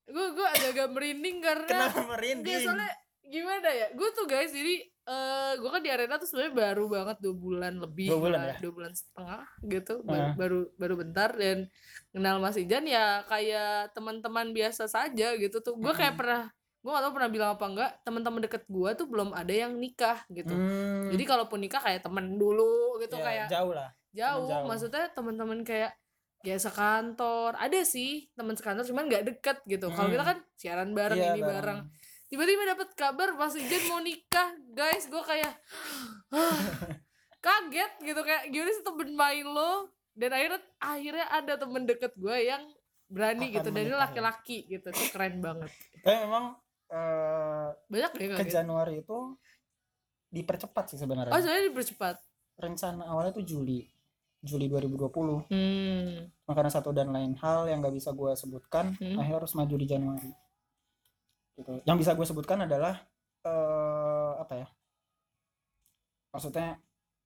[0.04, 3.86] gue gue agak-agak merinding karena kenapa merinding soalnya gimana ya?
[3.92, 7.74] Gue tuh guys, jadi eh gue kan di arena tuh sebenarnya baru banget dua bulan
[7.78, 8.56] lebih, Dua bulan ya?
[8.58, 10.32] dua bulan setengah gitu, baru, Ah.
[10.34, 11.58] baru baru bentar dan
[12.08, 15.76] kenal Mas Ijan ya kayak teman-teman biasa saja gitu tuh.
[15.76, 16.48] Gue kayak pernah,
[16.84, 20.20] gue gak tau pernah bilang apa enggak, teman-teman deket gue tuh belum ada yang nikah
[20.28, 20.52] gitu.
[20.52, 23.88] Hmm, Jadi kalaupun nikah kayak temen dulu gitu ya, kayak jauh lah.
[24.12, 24.68] Jauh, jauh.
[24.68, 25.96] maksudnya teman-teman kayak
[26.40, 27.56] ya sekantor.
[27.56, 29.88] Ada sih teman sekantor cuman nggak deket gitu.
[29.88, 30.14] Kalau Hmm.
[30.14, 31.78] kita kan siaran bareng Iya, ini bareng.
[32.26, 34.52] tiba-tiba dapat kabar Mas Ijan mau nikah.
[34.70, 35.54] Guys gue kayak
[37.40, 38.20] kaget gitu.
[38.20, 39.72] Kayak gimana sih temen main lo?
[40.12, 42.62] Dan akhirnya akhirnya ada temen deket gue yang
[43.06, 43.68] berani Akan gitu.
[43.70, 44.00] Dan ini ya.
[44.00, 44.88] laki-laki gitu.
[44.88, 45.70] Itu keren banget.
[46.02, 46.54] Eh memang
[46.86, 48.54] eh, banyak deh ke gitu.
[48.54, 49.18] Januari itu
[50.28, 51.30] dipercepat sih sebenarnya.
[51.30, 52.16] oh soalnya dipercepat
[52.54, 53.82] Rencana awalnya tuh Juli,
[54.38, 55.50] Juli 2020.
[55.50, 59.18] hmm karena satu dan lain hal yang nggak bisa gue sebutkan, Hmm.
[59.18, 60.30] akhirnya harus maju di Januari.
[61.54, 61.82] Gitu.
[61.82, 62.94] Yang bisa gue sebutkan adalah
[63.42, 64.66] eh apa ya?
[66.30, 66.78] Maksudnya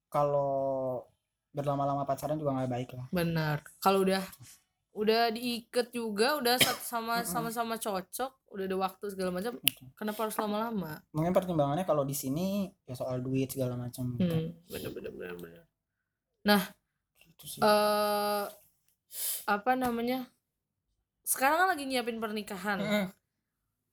[0.07, 1.05] kalau
[1.49, 3.07] berlama-lama pacaran juga nggak baik lah.
[3.11, 4.21] benar kalau udah
[4.99, 7.29] udah diikat juga udah satu sama Mm-mm.
[7.29, 9.55] sama-sama cocok udah ada waktu segala macam
[9.95, 12.47] kenapa harus lama-lama Mungkin pertimbangannya kalau di sini
[12.83, 14.13] ya soal duit segala macam.
[14.13, 14.27] gitu.
[14.27, 15.65] hmm bener bener bener bener
[17.17, 17.61] Gitu sih.
[17.61, 18.45] eh
[19.47, 20.27] apa namanya
[21.23, 23.07] sekarang kan lagi nyiapin pernikahan Mm-mm.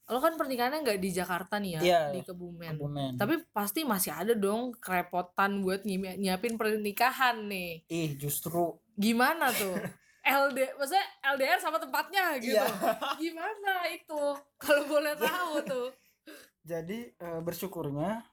[0.05, 3.11] lo kan pernikahannya nggak di Jakarta nih ya Iya, di Kebumen Kebumen.
[3.15, 9.73] tapi pasti masih ada dong kerepotan buat nyi- nyiapin pernikahan nih ih justru gimana tuh
[10.25, 12.65] LD maksudnya LDR sama tempatnya gitu Iya.
[13.21, 14.21] gimana itu
[14.57, 15.87] kalau boleh tahu tuh
[16.65, 18.25] Jadi eh, bersyukurnya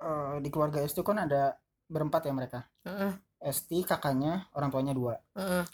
[0.00, 1.52] eh, di keluarga Esti kan ada
[1.84, 2.64] berempat ya mereka.
[2.84, 3.12] Heeh,
[3.44, 5.20] Esti kakaknya, orang tuanya dua.
[5.36, 5.64] heeh.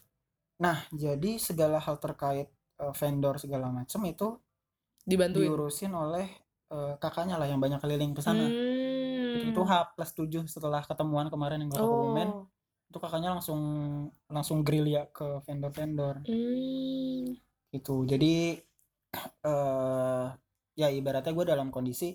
[0.58, 4.34] Nah jadi segala hal terkait eh, vendor segala macam itu
[5.06, 6.26] dibantuin diurusin oleh
[6.74, 8.50] eh, kakaknya lah yang banyak keliling ke sana.
[8.50, 9.50] Hmm.
[9.50, 12.28] Itu H plus 7 setelah ketemuan kemarin yang gua ke Kebumen.
[12.94, 13.60] Itu kakaknya langsung
[14.30, 17.34] langsung gerilya ke vendor-vendor Hmm.
[17.74, 18.62] gitu jadi
[19.50, 20.26] eh
[20.78, 22.14] ya ibaratnya gue dalam kondisi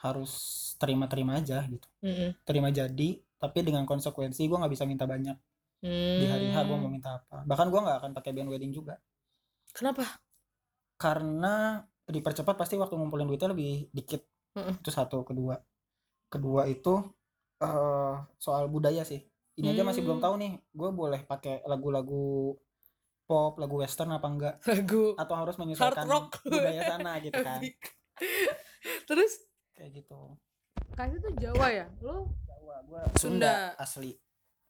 [0.00, 0.32] harus
[0.80, 2.32] terima-terima aja gitu Mm-mm.
[2.48, 5.36] terima jadi tapi dengan konsekuensi gue nggak bisa minta banyak
[6.20, 6.96] di hari H gue mau Hmm.
[6.96, 8.96] minta apa bahkan gue nggak akan pakai band wedding juga
[9.76, 10.04] Kenapa?
[10.96, 14.24] karena dipercepat pasti waktu ngumpulin duitnya lebih dikit
[14.56, 14.80] Mm-mm.
[14.80, 15.60] itu satu kedua
[16.32, 17.04] kedua itu
[17.60, 19.20] eh soal budaya sih
[19.56, 20.24] ini aja masih belum Hmm.
[20.24, 22.52] tahu nih gue boleh pakai lagu-lagu
[23.22, 26.44] pop lagu western apa enggak Lagu atau harus menyesuaikan rock.
[26.44, 27.58] budaya sana gitu kan.
[29.04, 29.32] Terus
[29.72, 30.36] kayak gitu
[30.92, 31.86] kasih tuh Jawa ya?
[31.98, 33.74] Lu Jawa gue Sunda.
[33.76, 34.16] asli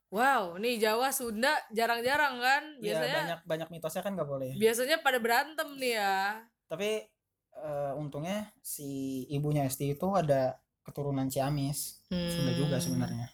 [0.08, 2.62] wow, nih Jawa Sunda jarang-jarang kan?
[2.76, 6.40] Iya Biasanya banyak banyak mitosnya kan nggak boleh biasanya pada berantem nih ya.
[6.64, 7.04] tapi
[7.52, 8.88] eh, untungnya si
[9.28, 12.84] ibunya Esti itu ada keturunan Ciamis Sunda juga Hmm.
[12.84, 13.26] sebenarnya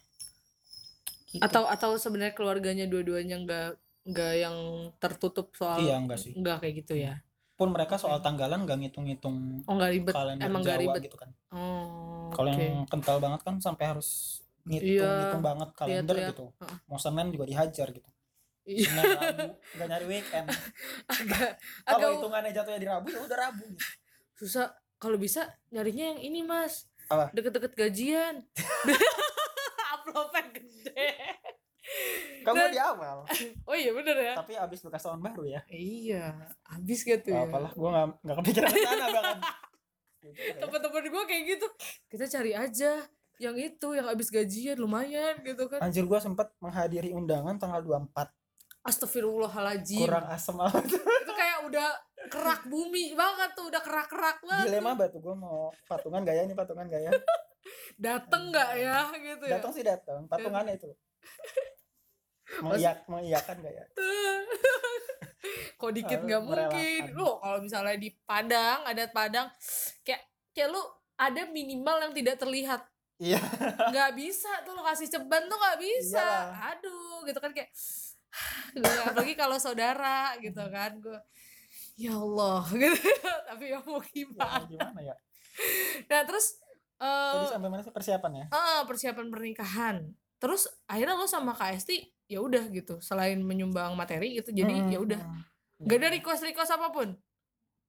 [1.32, 1.40] Gitu.
[1.40, 3.68] Atau atau sebenarnya keluarganya dua-duanya nggak
[4.04, 4.56] nggak yang
[4.96, 7.22] tertutup soal iya enggak sih nggak kayak gitu ya.
[7.52, 10.12] pun mereka soal tanggalan nggak ngitung-ngitung Oh nggak ribet.
[10.38, 11.00] Emang nggak ribet.
[11.04, 12.28] gitu kan Oh.
[12.30, 12.58] kalau oke.
[12.58, 16.32] yang kental banget kan sampai harus ngitung Iya, ngitung banget kalender lihat-lihat.
[16.34, 16.46] gitu
[16.84, 18.10] mau Senin juga dihajar gitu
[18.62, 20.46] Iya, Senin Rabu nggak nyari weekend
[21.12, 21.50] agak
[21.82, 23.84] kalau agak hitungannya jatuhnya di Rabu ya udah Rabu gitu.
[24.36, 24.68] susah.
[24.98, 26.86] Kalau bisa nyarinya yang ini mas.
[27.06, 27.30] Apa?
[27.30, 28.46] Deket-deket gajian.
[30.04, 31.08] Uploadnya gede.
[32.42, 33.18] kamu Dan- di awal
[33.68, 34.34] Oh iya bener ya.
[34.34, 36.34] tapi abis bekas tahun baru ya Iya,
[36.64, 37.42] habis gitu ya.
[37.44, 39.38] apalah gua nggak nggak kepikiran ke sana bahkan
[40.22, 40.54] ya.
[40.56, 41.66] Temen-temen gue kayak gitu.
[42.06, 43.02] Kita cari aja
[43.38, 45.78] yang itu yang habis gajian lumayan gitu kan.
[45.80, 48.30] Anjir gua sempat menghadiri undangan tanggal 24
[48.82, 49.98] Astagfirullahaladzim.
[50.00, 50.86] kurang asem banget
[51.22, 51.88] Itu kayak udah
[52.24, 54.66] kerak bumi banget tuh, udah kerak-kerak banget.
[54.68, 57.10] dilema batu gua mau patungan gaya nih patungan gaya
[57.96, 59.52] Dateng nggak ya gitu ya.
[59.58, 60.90] datang sih datang patungannya itu.
[62.64, 63.84] Mengiyak mengiyakan gak ya?
[65.80, 67.02] Kok dikit nggak mungkin.
[67.16, 69.48] Lu kalau misalnya di Padang, adat Padang,
[70.04, 70.22] kayak
[70.52, 70.82] kayak lu
[71.16, 72.82] ada minimal yang tidak terlihat.
[73.22, 73.38] iya.
[73.88, 76.18] Nggak bisa tuh lo kasih ceban tuh nggak bisa.
[76.18, 76.74] Iyalah.
[76.74, 77.70] aduh gitu kan kayak
[79.06, 80.98] apalagi kalau saudara gitu kan.
[80.98, 81.18] Gue
[81.98, 83.10] ya Allah gitu.
[83.48, 84.66] Tapi ya mau ya, gimana?
[84.66, 85.14] gimana ya?
[86.10, 86.61] Nah terus
[87.02, 89.96] tadi eh sampai mana sih persiapan ya ah, persiapan pernikahan.
[90.38, 94.98] Terus akhirnya lo sama Kak Esti ya udah gitu selain menyumbang materi gitu jadi ya
[95.02, 95.20] udah.
[95.82, 97.14] Nggak ada request request apa pun?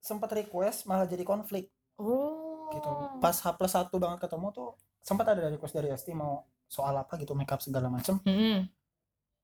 [0.02, 1.70] Sempat request malah jadi konflik.
[1.98, 2.70] Oh.
[2.74, 2.90] Gitu.
[3.22, 4.70] Pas H plus satu banget ketemu tuh
[5.02, 8.18] sempat ada request dari Esti mau soal apa gitu makeup segala macem.
[8.26, 8.66] Hmm.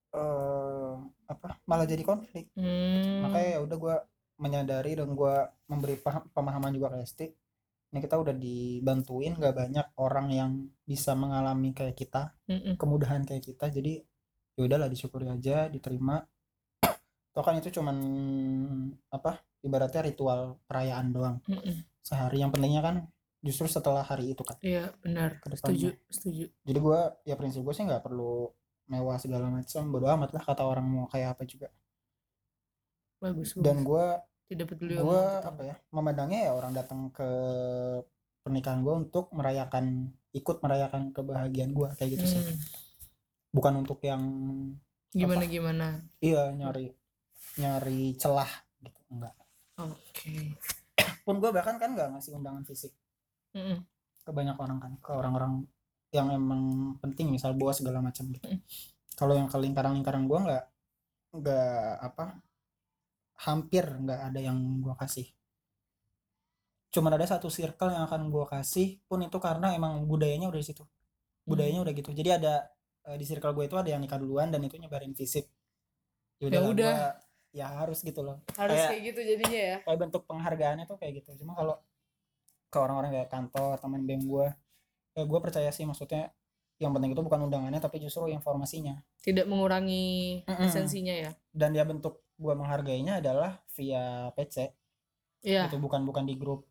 [0.10, 0.94] eh
[1.30, 2.50] apa malah jadi konflik.
[2.58, 3.30] Hmm.
[3.30, 3.96] makanya ya udah gue
[4.42, 5.36] menyadari dan gue
[5.70, 7.26] memberi paham- pemahaman juga ke Esti
[7.90, 10.52] ini kita udah dibantuin gak banyak orang yang
[10.86, 12.78] bisa mengalami kayak kita Mm-mm.
[12.78, 13.74] kemudahan kayak kita.
[13.74, 13.98] Jadi
[14.54, 16.22] ya udahlah disyukuri aja diterima.
[17.34, 17.98] Toh kan itu cuman
[19.10, 21.38] apa ibaratnya ritual perayaan doang.
[21.50, 21.82] Mm-mm.
[22.06, 22.46] sehari.
[22.46, 22.96] Yang pentingnya kan
[23.42, 25.42] justru setelah hari itu kan iya benar.
[25.50, 26.46] Setuju setuju.
[26.62, 28.54] Jadi gue ya prinsip gue sih nggak perlu
[28.94, 29.82] mewah segala macam.
[29.90, 31.74] Bodo amat lah kata orang mau kayak apa juga.
[33.18, 33.88] Bagus dan bagus.
[33.90, 34.06] gue
[34.50, 37.30] tidak peduli gue apa ya memandangnya ya orang datang ke
[38.42, 42.58] pernikahan gue untuk merayakan ikut merayakan kebahagiaan gue kayak gitu sih Hmm.
[43.50, 44.22] bukan untuk yang
[45.10, 45.50] gimana Apa?
[45.50, 45.88] gimana
[46.20, 46.94] iya nyari
[47.58, 49.34] nyari celah gitu enggak
[49.78, 50.34] oke
[51.24, 52.94] pun gue bahkan kan nggak ngasih undangan fisik
[53.54, 53.82] Mm-mm.
[54.22, 55.66] ke banyak orang kan ke orang-orang
[56.10, 56.62] yang emang
[56.98, 58.62] penting misal bawa segala macam gitu Mm.
[59.14, 60.64] kalau yang ke lingkaran-lingkaran gue nggak
[61.38, 62.26] nggak apa
[63.40, 65.28] hampir nggak ada yang gue kasih.
[66.90, 70.68] Cuman ada satu circle yang akan gue kasih pun itu karena emang budayanya udah di
[70.68, 70.84] situ.
[71.46, 72.10] Budayanya udah gitu.
[72.12, 72.66] Jadi ada
[73.06, 75.48] eh, di circle gue itu ada yang nikah duluan dan itu nyebarin fisik.
[76.40, 76.94] Ya Yaudahlah, udah.
[76.96, 77.18] gua-
[77.50, 78.42] ya harus gitu loh.
[78.54, 79.78] Harus Kayak- kayak gitu jadinya ya?
[79.82, 81.30] kayak bentuk penghargaannya tuh kayak gitu.
[81.42, 81.76] Cuma kalau
[82.70, 84.48] ke orang-orang kayak kantor teman bem gue
[85.18, 86.30] ya gue percaya sih maksudnya
[86.80, 88.96] yang penting itu bukan undangannya tapi justru informasinya.
[89.20, 90.66] Tidak mengurangi Mm-mm.
[90.66, 91.32] esensinya ya?
[91.52, 94.72] Dan dia bentuk gue menghargainya adalah via PC
[95.44, 95.68] iya.
[95.68, 96.68] Itu bukan bukan di grup.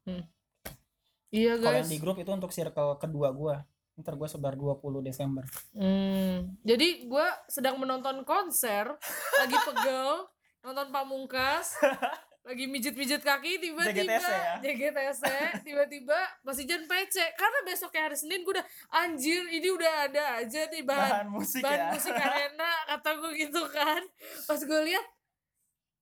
[1.28, 1.84] Iya kalau guys.
[1.84, 3.56] yang di grup itu untuk circle kedua gue
[3.98, 5.42] ntar gue sebar 20 Desember.
[5.74, 8.94] Hmm, jadi gue sedang menonton konser
[9.42, 10.22] lagi pegel
[10.64, 11.74] nonton pamungkas
[12.48, 14.54] lagi mijit-mijit kaki tiba-tiba JGTC ya?
[14.64, 15.22] JGTC
[15.68, 20.64] tiba-tiba masih Jan PC karena besoknya hari Senin gue udah anjir ini udah ada aja
[20.72, 21.88] nih bahan bahan musik bahan ya?
[21.92, 24.02] musik yang enak kata gue gitu kan.
[24.48, 25.06] Pas gue lihat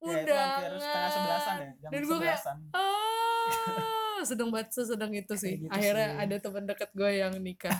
[0.06, 2.40] ya hampir setengah sebelasan undangan ya jam Dan gua kayak,
[2.70, 5.54] ah sedang banget sedang itu sih.
[5.66, 6.22] gitu akhirnya sih.
[6.22, 7.78] ada teman dekat gue yang nikah.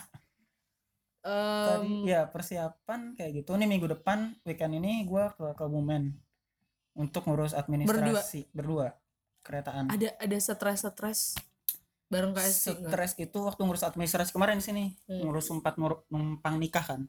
[1.23, 3.55] Tadi Em, ya persiapan kayak gitu.
[3.59, 6.15] Nih minggu depan weekend ini gua ke Kebumen
[6.97, 8.91] untuk ngurus administrasi berdua,
[9.41, 11.21] keretaan ada ada stres stres
[12.07, 12.47] bareng nggak?
[12.47, 15.23] stres itu waktu ngurus administrasi kemarin di sini Hmm.
[15.23, 17.03] ngurus sempat nur- numpang nikah kan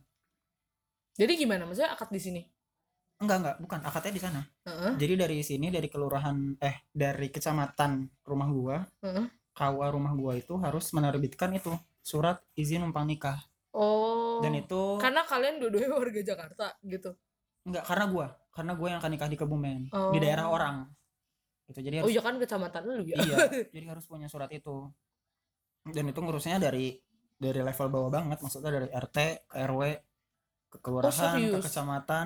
[1.18, 1.66] Jadi gimana?
[1.66, 2.42] Maksudnya akad di sini?
[3.18, 4.94] enggak enggak bukan akadnya di sana Heeh.
[4.96, 9.26] jadi dari sini dari kelurahan eh dari kecamatan rumah gua Heeh.
[9.52, 13.42] KUA rumah gua itu harus menerbitkan itu surat izin numpang nikah
[13.74, 14.38] Oh.
[14.40, 17.18] dan itu karena kalian dua-duanya warga Jakarta gitu.
[17.66, 18.28] enggak karena gua
[18.58, 20.18] karena gua yang akan nikah di Kebumen di Oh.
[20.18, 20.89] daerah orang
[21.68, 23.16] itu jadi Oh harus iya kan kecamatan lu ya.
[23.22, 23.38] iya
[23.76, 24.89] jadi harus punya surat itu
[25.86, 26.97] dan itu ngurusnya dari
[27.38, 29.82] dari level bawah banget maksudnya dari RT ke RW
[30.68, 31.66] ke kelurahan ke Oh, serius?
[31.70, 32.26] kecamatan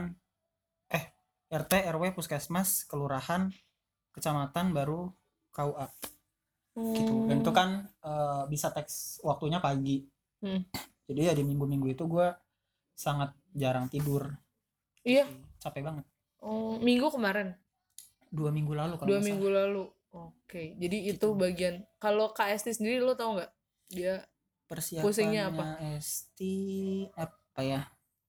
[0.90, 1.04] eh
[1.52, 3.52] RT RW puskesmas kelurahan
[4.12, 5.12] kecamatan baru
[5.52, 5.88] KUA
[6.96, 7.60] gitu dan itu Hmm.
[7.60, 7.70] kan
[8.02, 10.08] eh, bisa teks waktunya pagi
[10.40, 10.64] Hmm.
[11.06, 12.32] jadi ya di minggu-minggu itu gua
[12.96, 14.32] sangat jarang tidur
[15.04, 15.26] Iya.
[15.60, 16.06] capek banget
[16.42, 17.54] Oh, minggu kemarin.
[18.28, 19.84] dua minggu lalu kalau Dua nggak minggu lalu.
[20.12, 20.76] Oke.
[20.76, 21.28] Jadi itu Gitu.
[21.32, 23.52] bagian kalau KST sendiri lo tau nggak?
[23.88, 24.24] Dia
[24.72, 25.04] salah.
[25.04, 25.64] Pusingnya apa?
[25.98, 26.40] ST
[27.14, 27.82] apa ya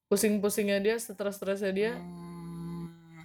[0.05, 1.91] pusing-pusingnya dia, stres-stresnya dia.
[1.95, 3.23] Hmm,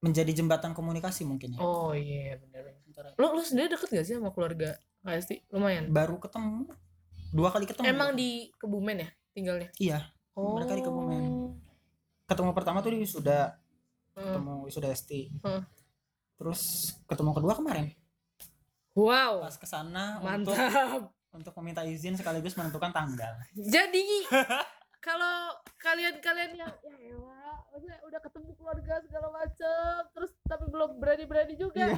[0.00, 2.72] menjadi jembatan komunikasi mungkin ya Oh iya benar.
[2.80, 5.50] Antara- Lo lo sendiri deket gak sih sama keluarga KST?
[5.50, 5.90] Lumayan.
[5.90, 6.70] baru ketemu
[7.30, 9.68] dua kali ketemu Emang di Kebumen ya tinggalnya?
[9.76, 10.56] iya Oh.
[10.56, 11.22] Mereka di Kebumen.
[12.30, 13.58] Ketemu pertama tuh di wisuda
[14.10, 14.22] Hmm.
[14.26, 15.10] ketemu wisuda ST
[15.40, 15.62] Hmm.
[16.36, 16.60] terus
[17.04, 17.90] ketemu kedua kemarin
[18.92, 19.42] Wow.
[19.42, 21.10] pas ke sana untuk Mantap.
[21.30, 24.26] untuk meminta izin sekaligus menentukan tanggal Jadi
[25.00, 29.72] kalau kalian-kalian yang ya elah, maksudnya udah ketemu keluarga segala macem,
[30.12, 31.88] terus tapi belum berani-berani juga.
[31.88, 31.96] Iya.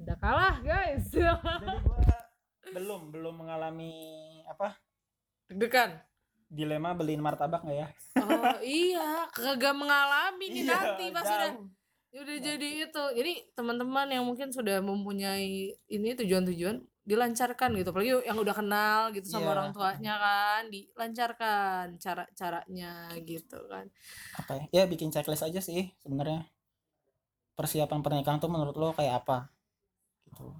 [0.00, 1.10] Udah kalah, guys.
[1.12, 1.36] jadi
[1.82, 2.16] gua
[2.66, 3.92] belum belum mengalami
[4.46, 4.78] apa
[5.46, 6.00] Deg-degan.
[6.46, 11.68] Dilema beliin martabak nggak ya Oh iya, kagak mengalami nih Iya, nanti pas udah jauh.
[12.16, 13.04] udah jadi itu.
[13.12, 17.92] Jadi teman-teman yang mungkin sudah mempunyai ini tujuan-tujuan dilancarkan gitu.
[17.92, 19.52] Apalagi yang udah kenal gitu sama Iya.
[19.52, 23.84] orang tuanya kan, dilancarkan cara-caranya gitu kan.
[24.36, 26.48] apa ya ya bikin checklist aja sih sebenarnya
[27.52, 29.38] persiapan pernikahan tuh menurut lo kayak apa
[30.28, 30.56] gitu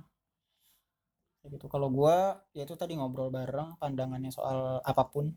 [1.41, 5.33] kayak gitu kalau gua ya itu tadi ngobrol bareng pandangannya soal apa pun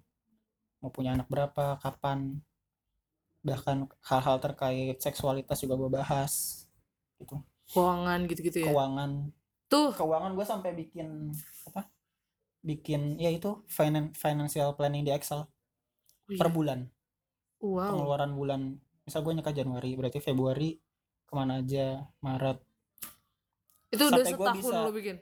[0.80, 2.40] mau punya anak berapa kapan.
[3.40, 6.66] Bahkan hal-hal terkait seksualitas juga gua bahas
[7.18, 7.40] gitu.
[7.70, 8.72] Keuangan gitu-gitu ya.
[8.72, 9.32] keuangan.
[9.68, 11.32] Tuh, keuangan gua sampai bikin
[11.70, 11.88] apa
[12.60, 15.48] bikin ya itu finan- financial planning di Excel.
[16.28, 16.86] Wih, per bulan.
[17.60, 17.92] Wow.
[17.92, 18.62] pengeluaran bulan.
[19.04, 20.80] Misal gue nikah Januari berarti Februari
[21.26, 22.60] ke mana aja Maret.
[23.90, 25.18] Itu udah sampai gua setahun bisa- lo bikin.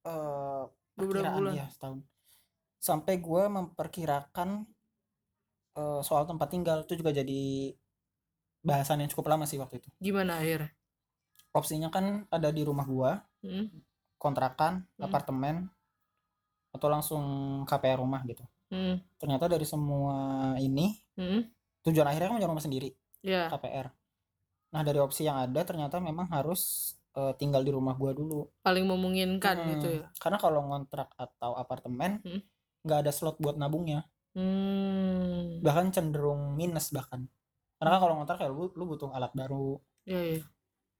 [0.00, 0.62] eh
[0.96, 1.52] Beberapa bulan.
[1.54, 1.98] ya setahun.
[2.78, 4.66] Sampai gue memperkirakan
[5.78, 7.72] eh, soal tempat tinggal itu juga jadi
[8.60, 10.74] bahasan yang cukup lama sih waktu itu Gimana akhirnya?
[11.54, 13.70] opsinya kan ada di rumah gua Hmm?
[14.18, 15.06] kontrakan Hmm.
[15.06, 15.56] apartemen
[16.74, 17.22] atau langsung
[17.64, 18.98] KPR rumah gitu Hmm.
[19.16, 20.14] ternyata dari semua
[20.58, 21.46] ini Hmm.
[21.82, 22.90] tujuan akhirnya kan punya rumah sendiri
[23.22, 23.48] Ya.
[23.48, 23.88] KPR
[24.68, 28.84] nah dari opsi yang ada ternyata memang harus eh, tinggal di rumah gua dulu Paling
[28.84, 29.70] memungkinkan Mm-mm.
[29.74, 30.06] gitu ya.
[30.20, 32.42] karena kalau ngontrak atau apartemen Hmm.
[32.84, 34.02] nggak ada slot buat nabungnya
[34.38, 35.58] Hmm.
[35.58, 37.26] bahkan cenderung minus bahkan
[37.78, 40.40] karena kan kalau ngontrak ya lu, lu butuh alat baru Ya, ya.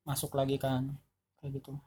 [0.03, 0.91] masuk lagi kan
[1.39, 1.79] kayak gitu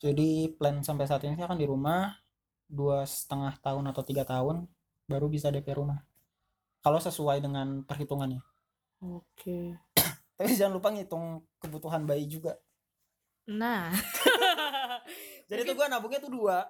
[0.00, 2.16] jadi plan sampai saat ini sih akan di rumah
[2.64, 4.64] dua setengah tahun atau tiga tahun
[5.04, 6.00] baru bisa DP rumah
[6.80, 8.40] kalau sesuai dengan perhitungannya
[9.04, 9.76] Oke.
[10.40, 12.56] tapi jangan lupa ngitung kebutuhan bayi juga
[13.44, 13.92] Nah.
[15.52, 16.64] jadi tuh gua nabungnya tuh dua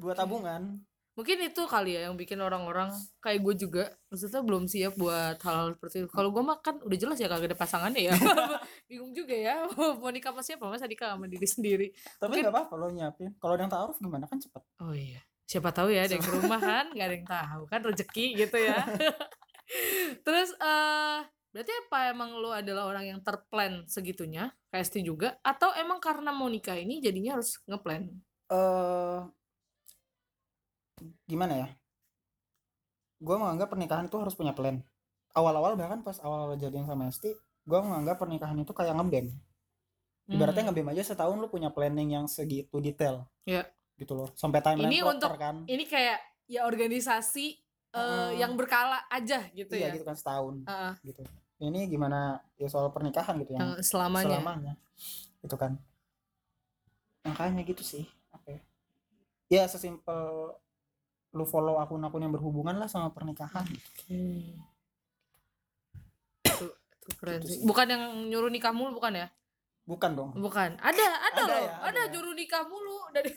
[0.00, 0.18] dua Oke.
[0.18, 0.80] tabungan
[1.10, 2.88] Mungkin itu kali ya yang bikin orang-orang
[3.18, 6.08] kayak gue juga maksudnya belum siap buat hal-hal seperti itu.
[6.08, 8.14] Kalau gue mah kan udah jelas ya kagak ada pasangannya ya.
[8.88, 11.86] Bingung juga ya mau nikah sama siapa masa nikah sama diri sendiri.
[12.16, 15.20] tapi Mungkin- apa-apa lo nyiapin kalau ada yang taruh gimana kan cepet Oh iya.
[15.44, 18.54] Siapa tahu ya ada yang ke rumah kan, nggak ada yang tahu kan rezeki gitu
[18.56, 18.86] ya.
[20.24, 21.18] Terus eh
[21.50, 26.46] berarti apa emang lo adalah orang yang terplan segitunya, KST juga atau emang karena mau
[26.46, 28.06] nikah ini jadinya harus ngeplan?
[28.46, 29.20] eh
[31.24, 31.68] gimana ya?
[33.18, 34.80] Gue menganggap pernikahan itu harus punya plan.
[35.30, 37.30] Awal-awal bahkan pas awal jadian sama Esti
[37.60, 39.30] gue menganggap pernikahan itu kayak ngebem
[40.26, 40.70] ibaratnya Hmm.
[40.72, 43.26] ngebem aja setahun lu punya planning yang segitu detail.
[43.44, 43.66] Iya.
[43.94, 44.32] gitu loh.
[44.32, 45.56] Sampai timeline Ini proper untuk- kan.
[45.68, 47.46] Ini kayak ya organisasi
[47.90, 48.38] eh, Heeh.
[48.38, 49.92] yang berkala aja gitu iya ya.
[49.92, 50.64] gitu kan setahun.
[50.64, 51.20] Heeh, gitu.
[51.60, 54.40] Ini gimana ya soal pernikahan gitu yang yang selamanya.
[54.40, 54.72] selamanya.
[55.42, 55.76] Gitu kan.
[57.20, 58.56] Makanya gitu sih oke
[59.46, 60.54] ya sesimpel
[61.30, 63.62] lu follow akun-akun yang berhubungan lah sama pernikahan
[66.42, 67.58] Itu, itu keren Gitu sih.
[67.62, 69.26] Bukan yang nyuruh nikah mulu bukan ya?
[69.82, 70.78] bukan dong Bukan.
[70.78, 71.60] Ada, ada, Ada loh.
[71.60, 72.10] ya, ada ada.
[72.10, 73.30] nyuruh nikah mulu dari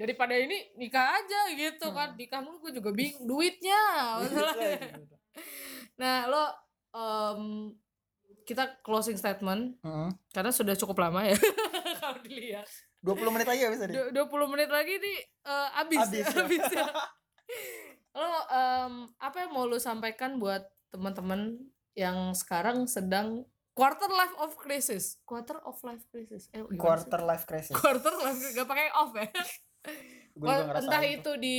[0.00, 2.12] daripada ini nikah aja gitu kan.
[2.14, 3.80] Nikah mulu gue juga bingung duitnya.
[4.20, 4.76] masalahnya.
[5.96, 6.44] nah, lo
[6.92, 7.40] em,
[8.44, 10.08] kita closing statement Heeh.
[10.30, 11.36] karena sudah cukup lama ya.
[12.00, 12.68] Kalau dilihat.
[13.08, 13.94] 20 menit lagi ya bisa deh.
[14.12, 16.36] Du- 20 menit lagi nih eh, abis, Abis, ya.
[16.44, 16.86] abis ya.
[18.12, 21.56] lo em, apa yang mau lo sampaikan buat teman-teman
[21.96, 25.16] yang sekarang sedang quarter life of crisis?
[25.24, 26.52] Quarter of life crisis.
[26.52, 26.76] Eh, sih?
[26.76, 27.72] quarter life crisis.
[27.72, 29.28] Quarter life gak pakai off ya?
[30.38, 31.14] Ngerasain entah tuh.
[31.16, 31.58] itu di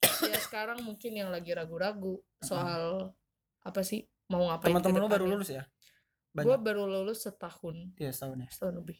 [0.00, 3.12] ya sekarang mungkin yang lagi ragu-ragu soal
[3.60, 5.66] apa sih mau ngapain teman-teman lu baru lulus ya?
[6.30, 7.98] Gue baru lulus setahun.
[7.98, 8.48] Iya setahun ya.
[8.48, 8.98] Setahun lebih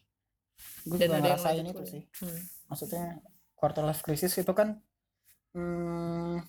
[0.85, 2.03] gue dan juga ngerasain itu sih.
[2.23, 2.41] Hmm.
[2.69, 3.21] maksudnya
[3.53, 4.81] quarter life crisis itu kan
[5.53, 6.41] hmm,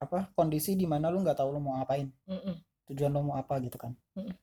[0.00, 2.08] apa kondisi di mana lu nggak tahu lu mau ngapain.
[2.26, 2.56] Mm-mm.
[2.90, 3.92] tujuan lu mau apa gitu kan.
[4.16, 4.34] Mm-mm.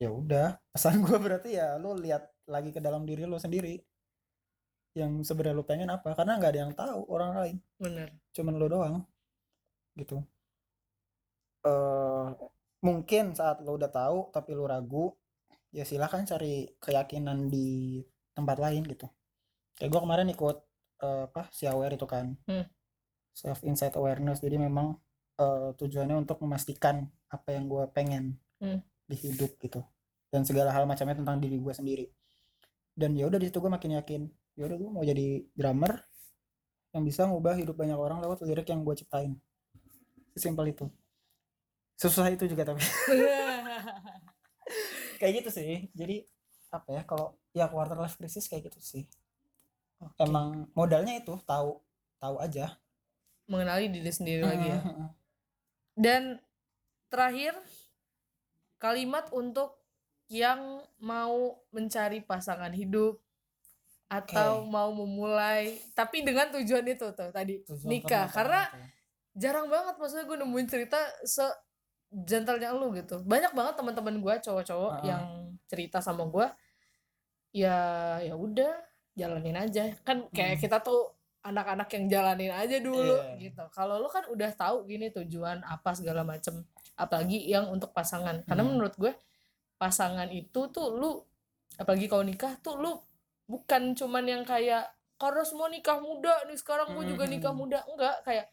[0.00, 3.78] ya udah pesan gue berarti ya lu lihat lagi ke dalam diri lu sendiri.
[4.96, 7.56] Yang sebenarnya lu pengen apa karena nggak ada yang tahu orang lain.
[7.78, 8.08] Bener.
[8.34, 9.04] Cuman lu doang
[9.94, 10.24] gitu.
[11.62, 12.26] Eh
[12.80, 15.12] mungkin saat lu udah tahu tapi lu ragu
[15.70, 18.00] ya silahkan cari keyakinan di
[18.40, 19.06] tempat lain gitu.
[19.76, 20.56] Kayak gua kemarin ikut
[21.04, 22.36] eh, apa si aware itu kan.
[22.48, 22.66] Hmm.
[23.30, 24.42] self insight awareness.
[24.42, 24.98] Jadi memang
[25.38, 28.84] eh, tujuannya untuk memastikan apa yang gua pengen Hmm.
[29.08, 29.80] di hidup gitu.
[30.28, 32.12] Dan segala hal macamnya tentang diri gua sendiri.
[32.92, 34.28] Dan ya udah di situ gue makin yakin
[34.60, 36.04] ya udah gue mau jadi drummer
[36.92, 39.40] yang bisa ngubah hidup banyak orang lewat lirik yang gue ciptain.
[40.36, 40.84] Sesimpel itu.
[41.96, 42.84] Susah itu juga tapi.
[45.22, 45.88] Kayak gitu sih.
[45.96, 46.28] Jadi
[46.68, 49.04] apa ya kalau ya quarter life crisis kayak gitu sih.
[50.16, 51.76] Emang modalnya itu tahu
[52.16, 52.78] tahu aja.
[53.50, 54.80] Mengenali diri sendiri lagi ya.
[55.92, 56.38] Dan
[57.10, 57.52] terakhir
[58.78, 59.76] kalimat untuk
[60.30, 63.18] yang mau mencari pasangan hidup
[64.06, 64.70] atau Oke.
[64.70, 68.26] mau memulai tapi dengan tujuan itu tuh tadi Tujuan nikah.
[68.30, 68.78] karena itu.
[69.38, 71.46] jarang banget maksudnya gue nemuin cerita se
[72.10, 73.22] gentlenya lu gitu.
[73.22, 75.06] Banyak banget teman-teman gue cowok-cowok Heeh.
[75.14, 75.22] yang
[75.70, 76.46] cerita sama gue
[77.50, 77.78] ya
[78.20, 78.72] ya udah
[79.12, 80.62] jalanin aja kan kayak Hmm.
[80.62, 83.50] kita tuh anak-anak yang jalanin aja dulu Iya.
[83.50, 86.62] gitu kalau lu kan udah tahu gini tujuan apa segala macem
[86.94, 88.70] apalagi yang untuk pasangan karena Hmm.
[88.70, 89.12] menurut gue
[89.76, 91.24] pasangan itu tuh lu
[91.74, 92.92] apalagi kalau nikah tuh lu
[93.44, 94.84] bukan cuman yang kayak
[95.16, 97.60] karena semua nikah muda nih sekarang gue juga nikah Hmm.
[97.60, 98.46] muda enggak kayak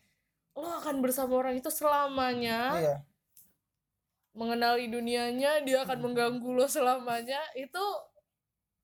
[0.57, 2.95] lo akan bersama orang itu selamanya iya
[4.31, 6.05] mengenali dunianya dia akan Hmm.
[6.07, 7.83] mengganggu lo selamanya itu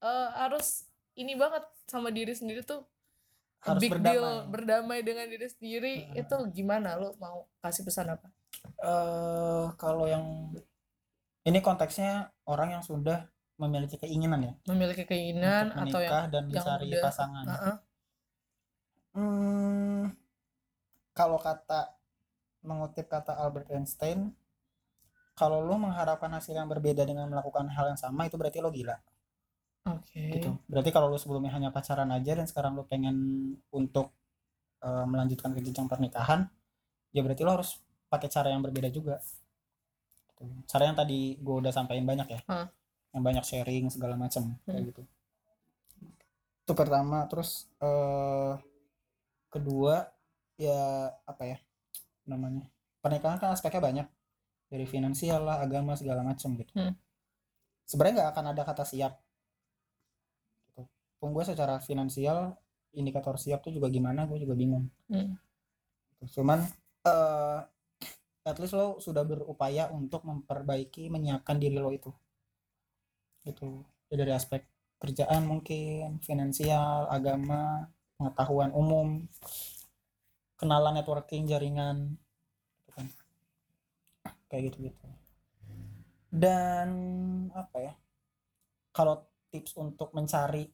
[0.04, 0.84] eh, harus
[1.14, 2.84] ini banget sama diri sendiri tuh
[3.60, 4.52] Harus big deal berdamai.
[4.52, 6.20] berdamai dengan diri sendiri Hmm.
[6.20, 8.28] itu gimana lo mau kasih pesan apa
[8.78, 10.52] eh kalau yang
[11.42, 12.12] ini konteksnya
[12.44, 13.24] orang yang sudah
[13.56, 17.76] memiliki keinginan ya memiliki keinginan untuk atau yang dan yang mencari udah- pasangan Heeh.
[19.14, 20.10] Hmm,
[21.14, 21.94] kalau kata
[22.62, 24.34] mengutip kata Albert Einstein,
[25.34, 28.98] kalau lo mengharapkan hasil yang berbeda dengan melakukan hal yang sama itu berarti lo gila
[29.88, 30.50] oke gitu.
[30.68, 33.16] Berarti kalau lo sebelumnya hanya pacaran aja dan sekarang lo pengen
[33.72, 34.12] untuk
[34.84, 36.44] eh, melanjutkan ke jenjang pernikahan,
[37.16, 37.80] ya berarti lo harus
[38.12, 39.20] pakai cara yang berbeda juga.
[40.28, 40.44] Gitu.
[40.68, 42.68] Cara yang tadi gue udah sampaikan banyak ya, Hah.
[43.16, 44.88] yang banyak sharing segala macam kayak Hmm.
[44.92, 45.02] gitu.
[46.64, 48.54] Itu pertama, terus eh
[49.48, 50.10] kedua
[50.58, 51.58] ya apa ya
[52.26, 52.66] namanya
[53.00, 54.08] pernikahan kan aspeknya banyak
[54.68, 56.94] dari finansial lah agama segala macam gitu Hmm.
[57.86, 59.14] sebenarnya nggak akan ada kata siap
[61.24, 62.52] pun gue secara finansial
[62.92, 64.92] indikator siap tuh juga gimana gue juga bingung.
[65.08, 65.40] Hmm.
[66.28, 66.60] Cuman
[67.08, 67.60] eh
[68.44, 72.12] at least lo sudah berupaya untuk memperbaiki menyiapkan diri lo itu.
[73.48, 73.88] Gitu.
[74.12, 74.68] Ya dari aspek
[75.00, 77.88] kerjaan mungkin finansial agama
[78.20, 79.24] pengetahuan umum
[80.60, 82.20] kenalan networking jaringan
[82.84, 83.08] gitu kan.
[84.52, 85.08] Kayak gitu gitu
[86.34, 86.90] dan
[87.54, 87.94] apa ya
[88.90, 89.22] kalau
[89.54, 90.66] tips untuk mencari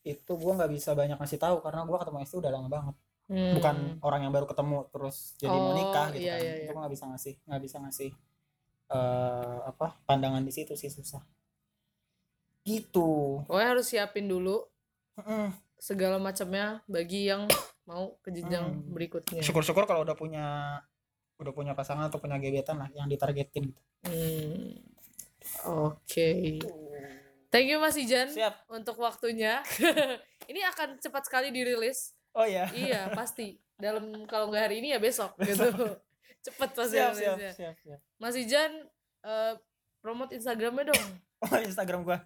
[0.00, 2.96] itu gue nggak bisa banyak ngasih tahu karena gue ketemu istri udah lama banget
[3.30, 3.54] Hmm.
[3.54, 6.66] bukan orang yang baru ketemu terus jadi mau nikah Oh, gitu iya, kan iya, iya.
[6.66, 8.10] gue nggak bisa ngasih nggak bisa ngasih
[8.90, 11.22] eh apa pandangan di situ sih susah
[12.66, 14.66] gitu Pokoknya harus siapin dulu
[15.14, 15.54] Mm-mm.
[15.78, 17.46] segala macamnya bagi yang
[17.88, 18.90] mau ke jenjang Hmm.
[18.90, 19.40] berikutnya.
[19.40, 20.46] syukur-syukur kalau udah punya
[21.38, 23.80] udah punya pasangan atau punya gebetan lah yang ditargetin gitu.
[24.04, 24.74] Hmm.
[25.86, 26.58] Oke.
[27.50, 28.62] Thank you Mas Ijan siap.
[28.70, 29.58] untuk waktunya.
[30.50, 32.14] Ini akan cepat sekali dirilis.
[32.30, 33.58] Oh ya iya pasti.
[33.74, 35.66] Dalam kalau nggak hari ini ya besok gitu.
[36.46, 38.00] Cepet pasti siap siap siap siap.
[38.22, 38.86] Mas Ijan
[39.26, 39.54] eh,
[39.98, 41.04] promote Instagramnya dong.
[41.42, 42.22] Oh Instagram gua.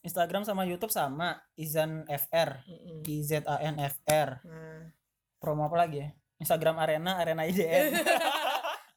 [0.00, 3.04] Instagram sama YouTube sama Izan FR Mm-mm.
[3.04, 4.40] I Z A N F R.
[4.48, 4.88] Nah.
[5.36, 6.08] promo apa lagi ya?
[6.40, 8.00] Instagram Arena Arena IDN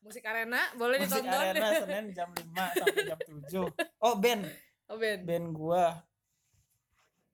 [0.03, 1.39] musik arena boleh Musik ditonton.
[1.39, 2.43] Arena Senin jam 5
[2.75, 4.43] sampai jam 7 oh band
[4.87, 5.19] oh Ben.
[5.23, 6.03] Band gua.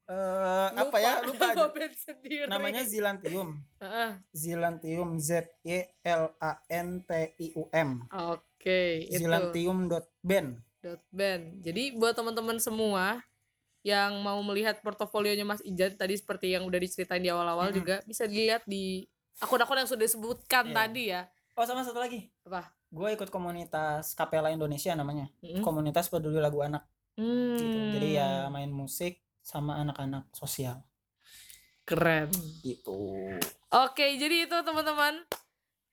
[0.10, 1.22] Eh apa ya?
[1.30, 2.50] Lupa band sendiri.
[2.50, 4.12] Namanya Zilantium Heeh.
[4.34, 8.10] Zilantium Z E L A N T I U M.
[8.10, 9.22] Oke itu.
[9.22, 13.20] Zilantium.band dot band jadi buat teman-teman semua
[13.84, 17.80] yang mau melihat portofolionya Mas Ijan tadi seperti yang udah diceritain di awal-awal Mm-mm.
[17.84, 19.04] juga bisa dilihat di
[19.40, 20.76] akun-akun yang sudah disebutkan Iya.
[20.76, 21.22] tadi ya.
[21.54, 22.32] Oh sama satu lagi.
[22.48, 22.72] Apa?
[22.90, 25.28] Gue ikut komunitas Kapela Indonesia namanya.
[25.44, 25.60] Mm-mm.
[25.62, 26.88] komunitas peduli lagu anak
[27.20, 27.68] gitu.
[27.76, 30.80] Hmm, jadi ya main musik sama anak-anak sosial.
[31.84, 32.30] Keren.
[32.62, 33.34] Gitu.
[33.70, 35.26] Oke jadi itu teman-teman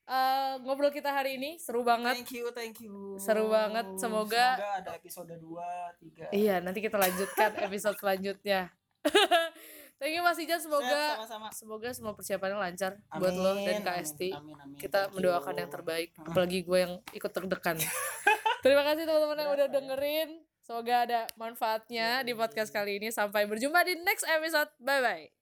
[0.07, 2.15] Eh, ngobrol kita hari ini seru banget.
[2.15, 3.19] Thank you thank you.
[3.19, 5.67] Seru banget, semoga- ada episode 2
[5.99, 8.71] 3 iya nanti kita lanjutkan episode selanjutnya.
[9.99, 10.63] Thank you Mas Ijan.
[10.63, 11.49] Semoga sama-sama.
[11.51, 14.31] semoga semua persiapannya lancar buat lo dan Kak Esti.
[14.31, 15.61] amin, amin, kita thank mendoakan you.
[15.65, 17.75] yang terbaik apalagi gue yang ikut terdekan.
[18.63, 20.31] Terima kasih teman-teman yang udah dengerin
[20.67, 23.15] semoga ada manfaatnya di podcast kali ini.
[23.15, 24.75] Sampai berjumpa di next episode.
[24.83, 25.36] Bye bye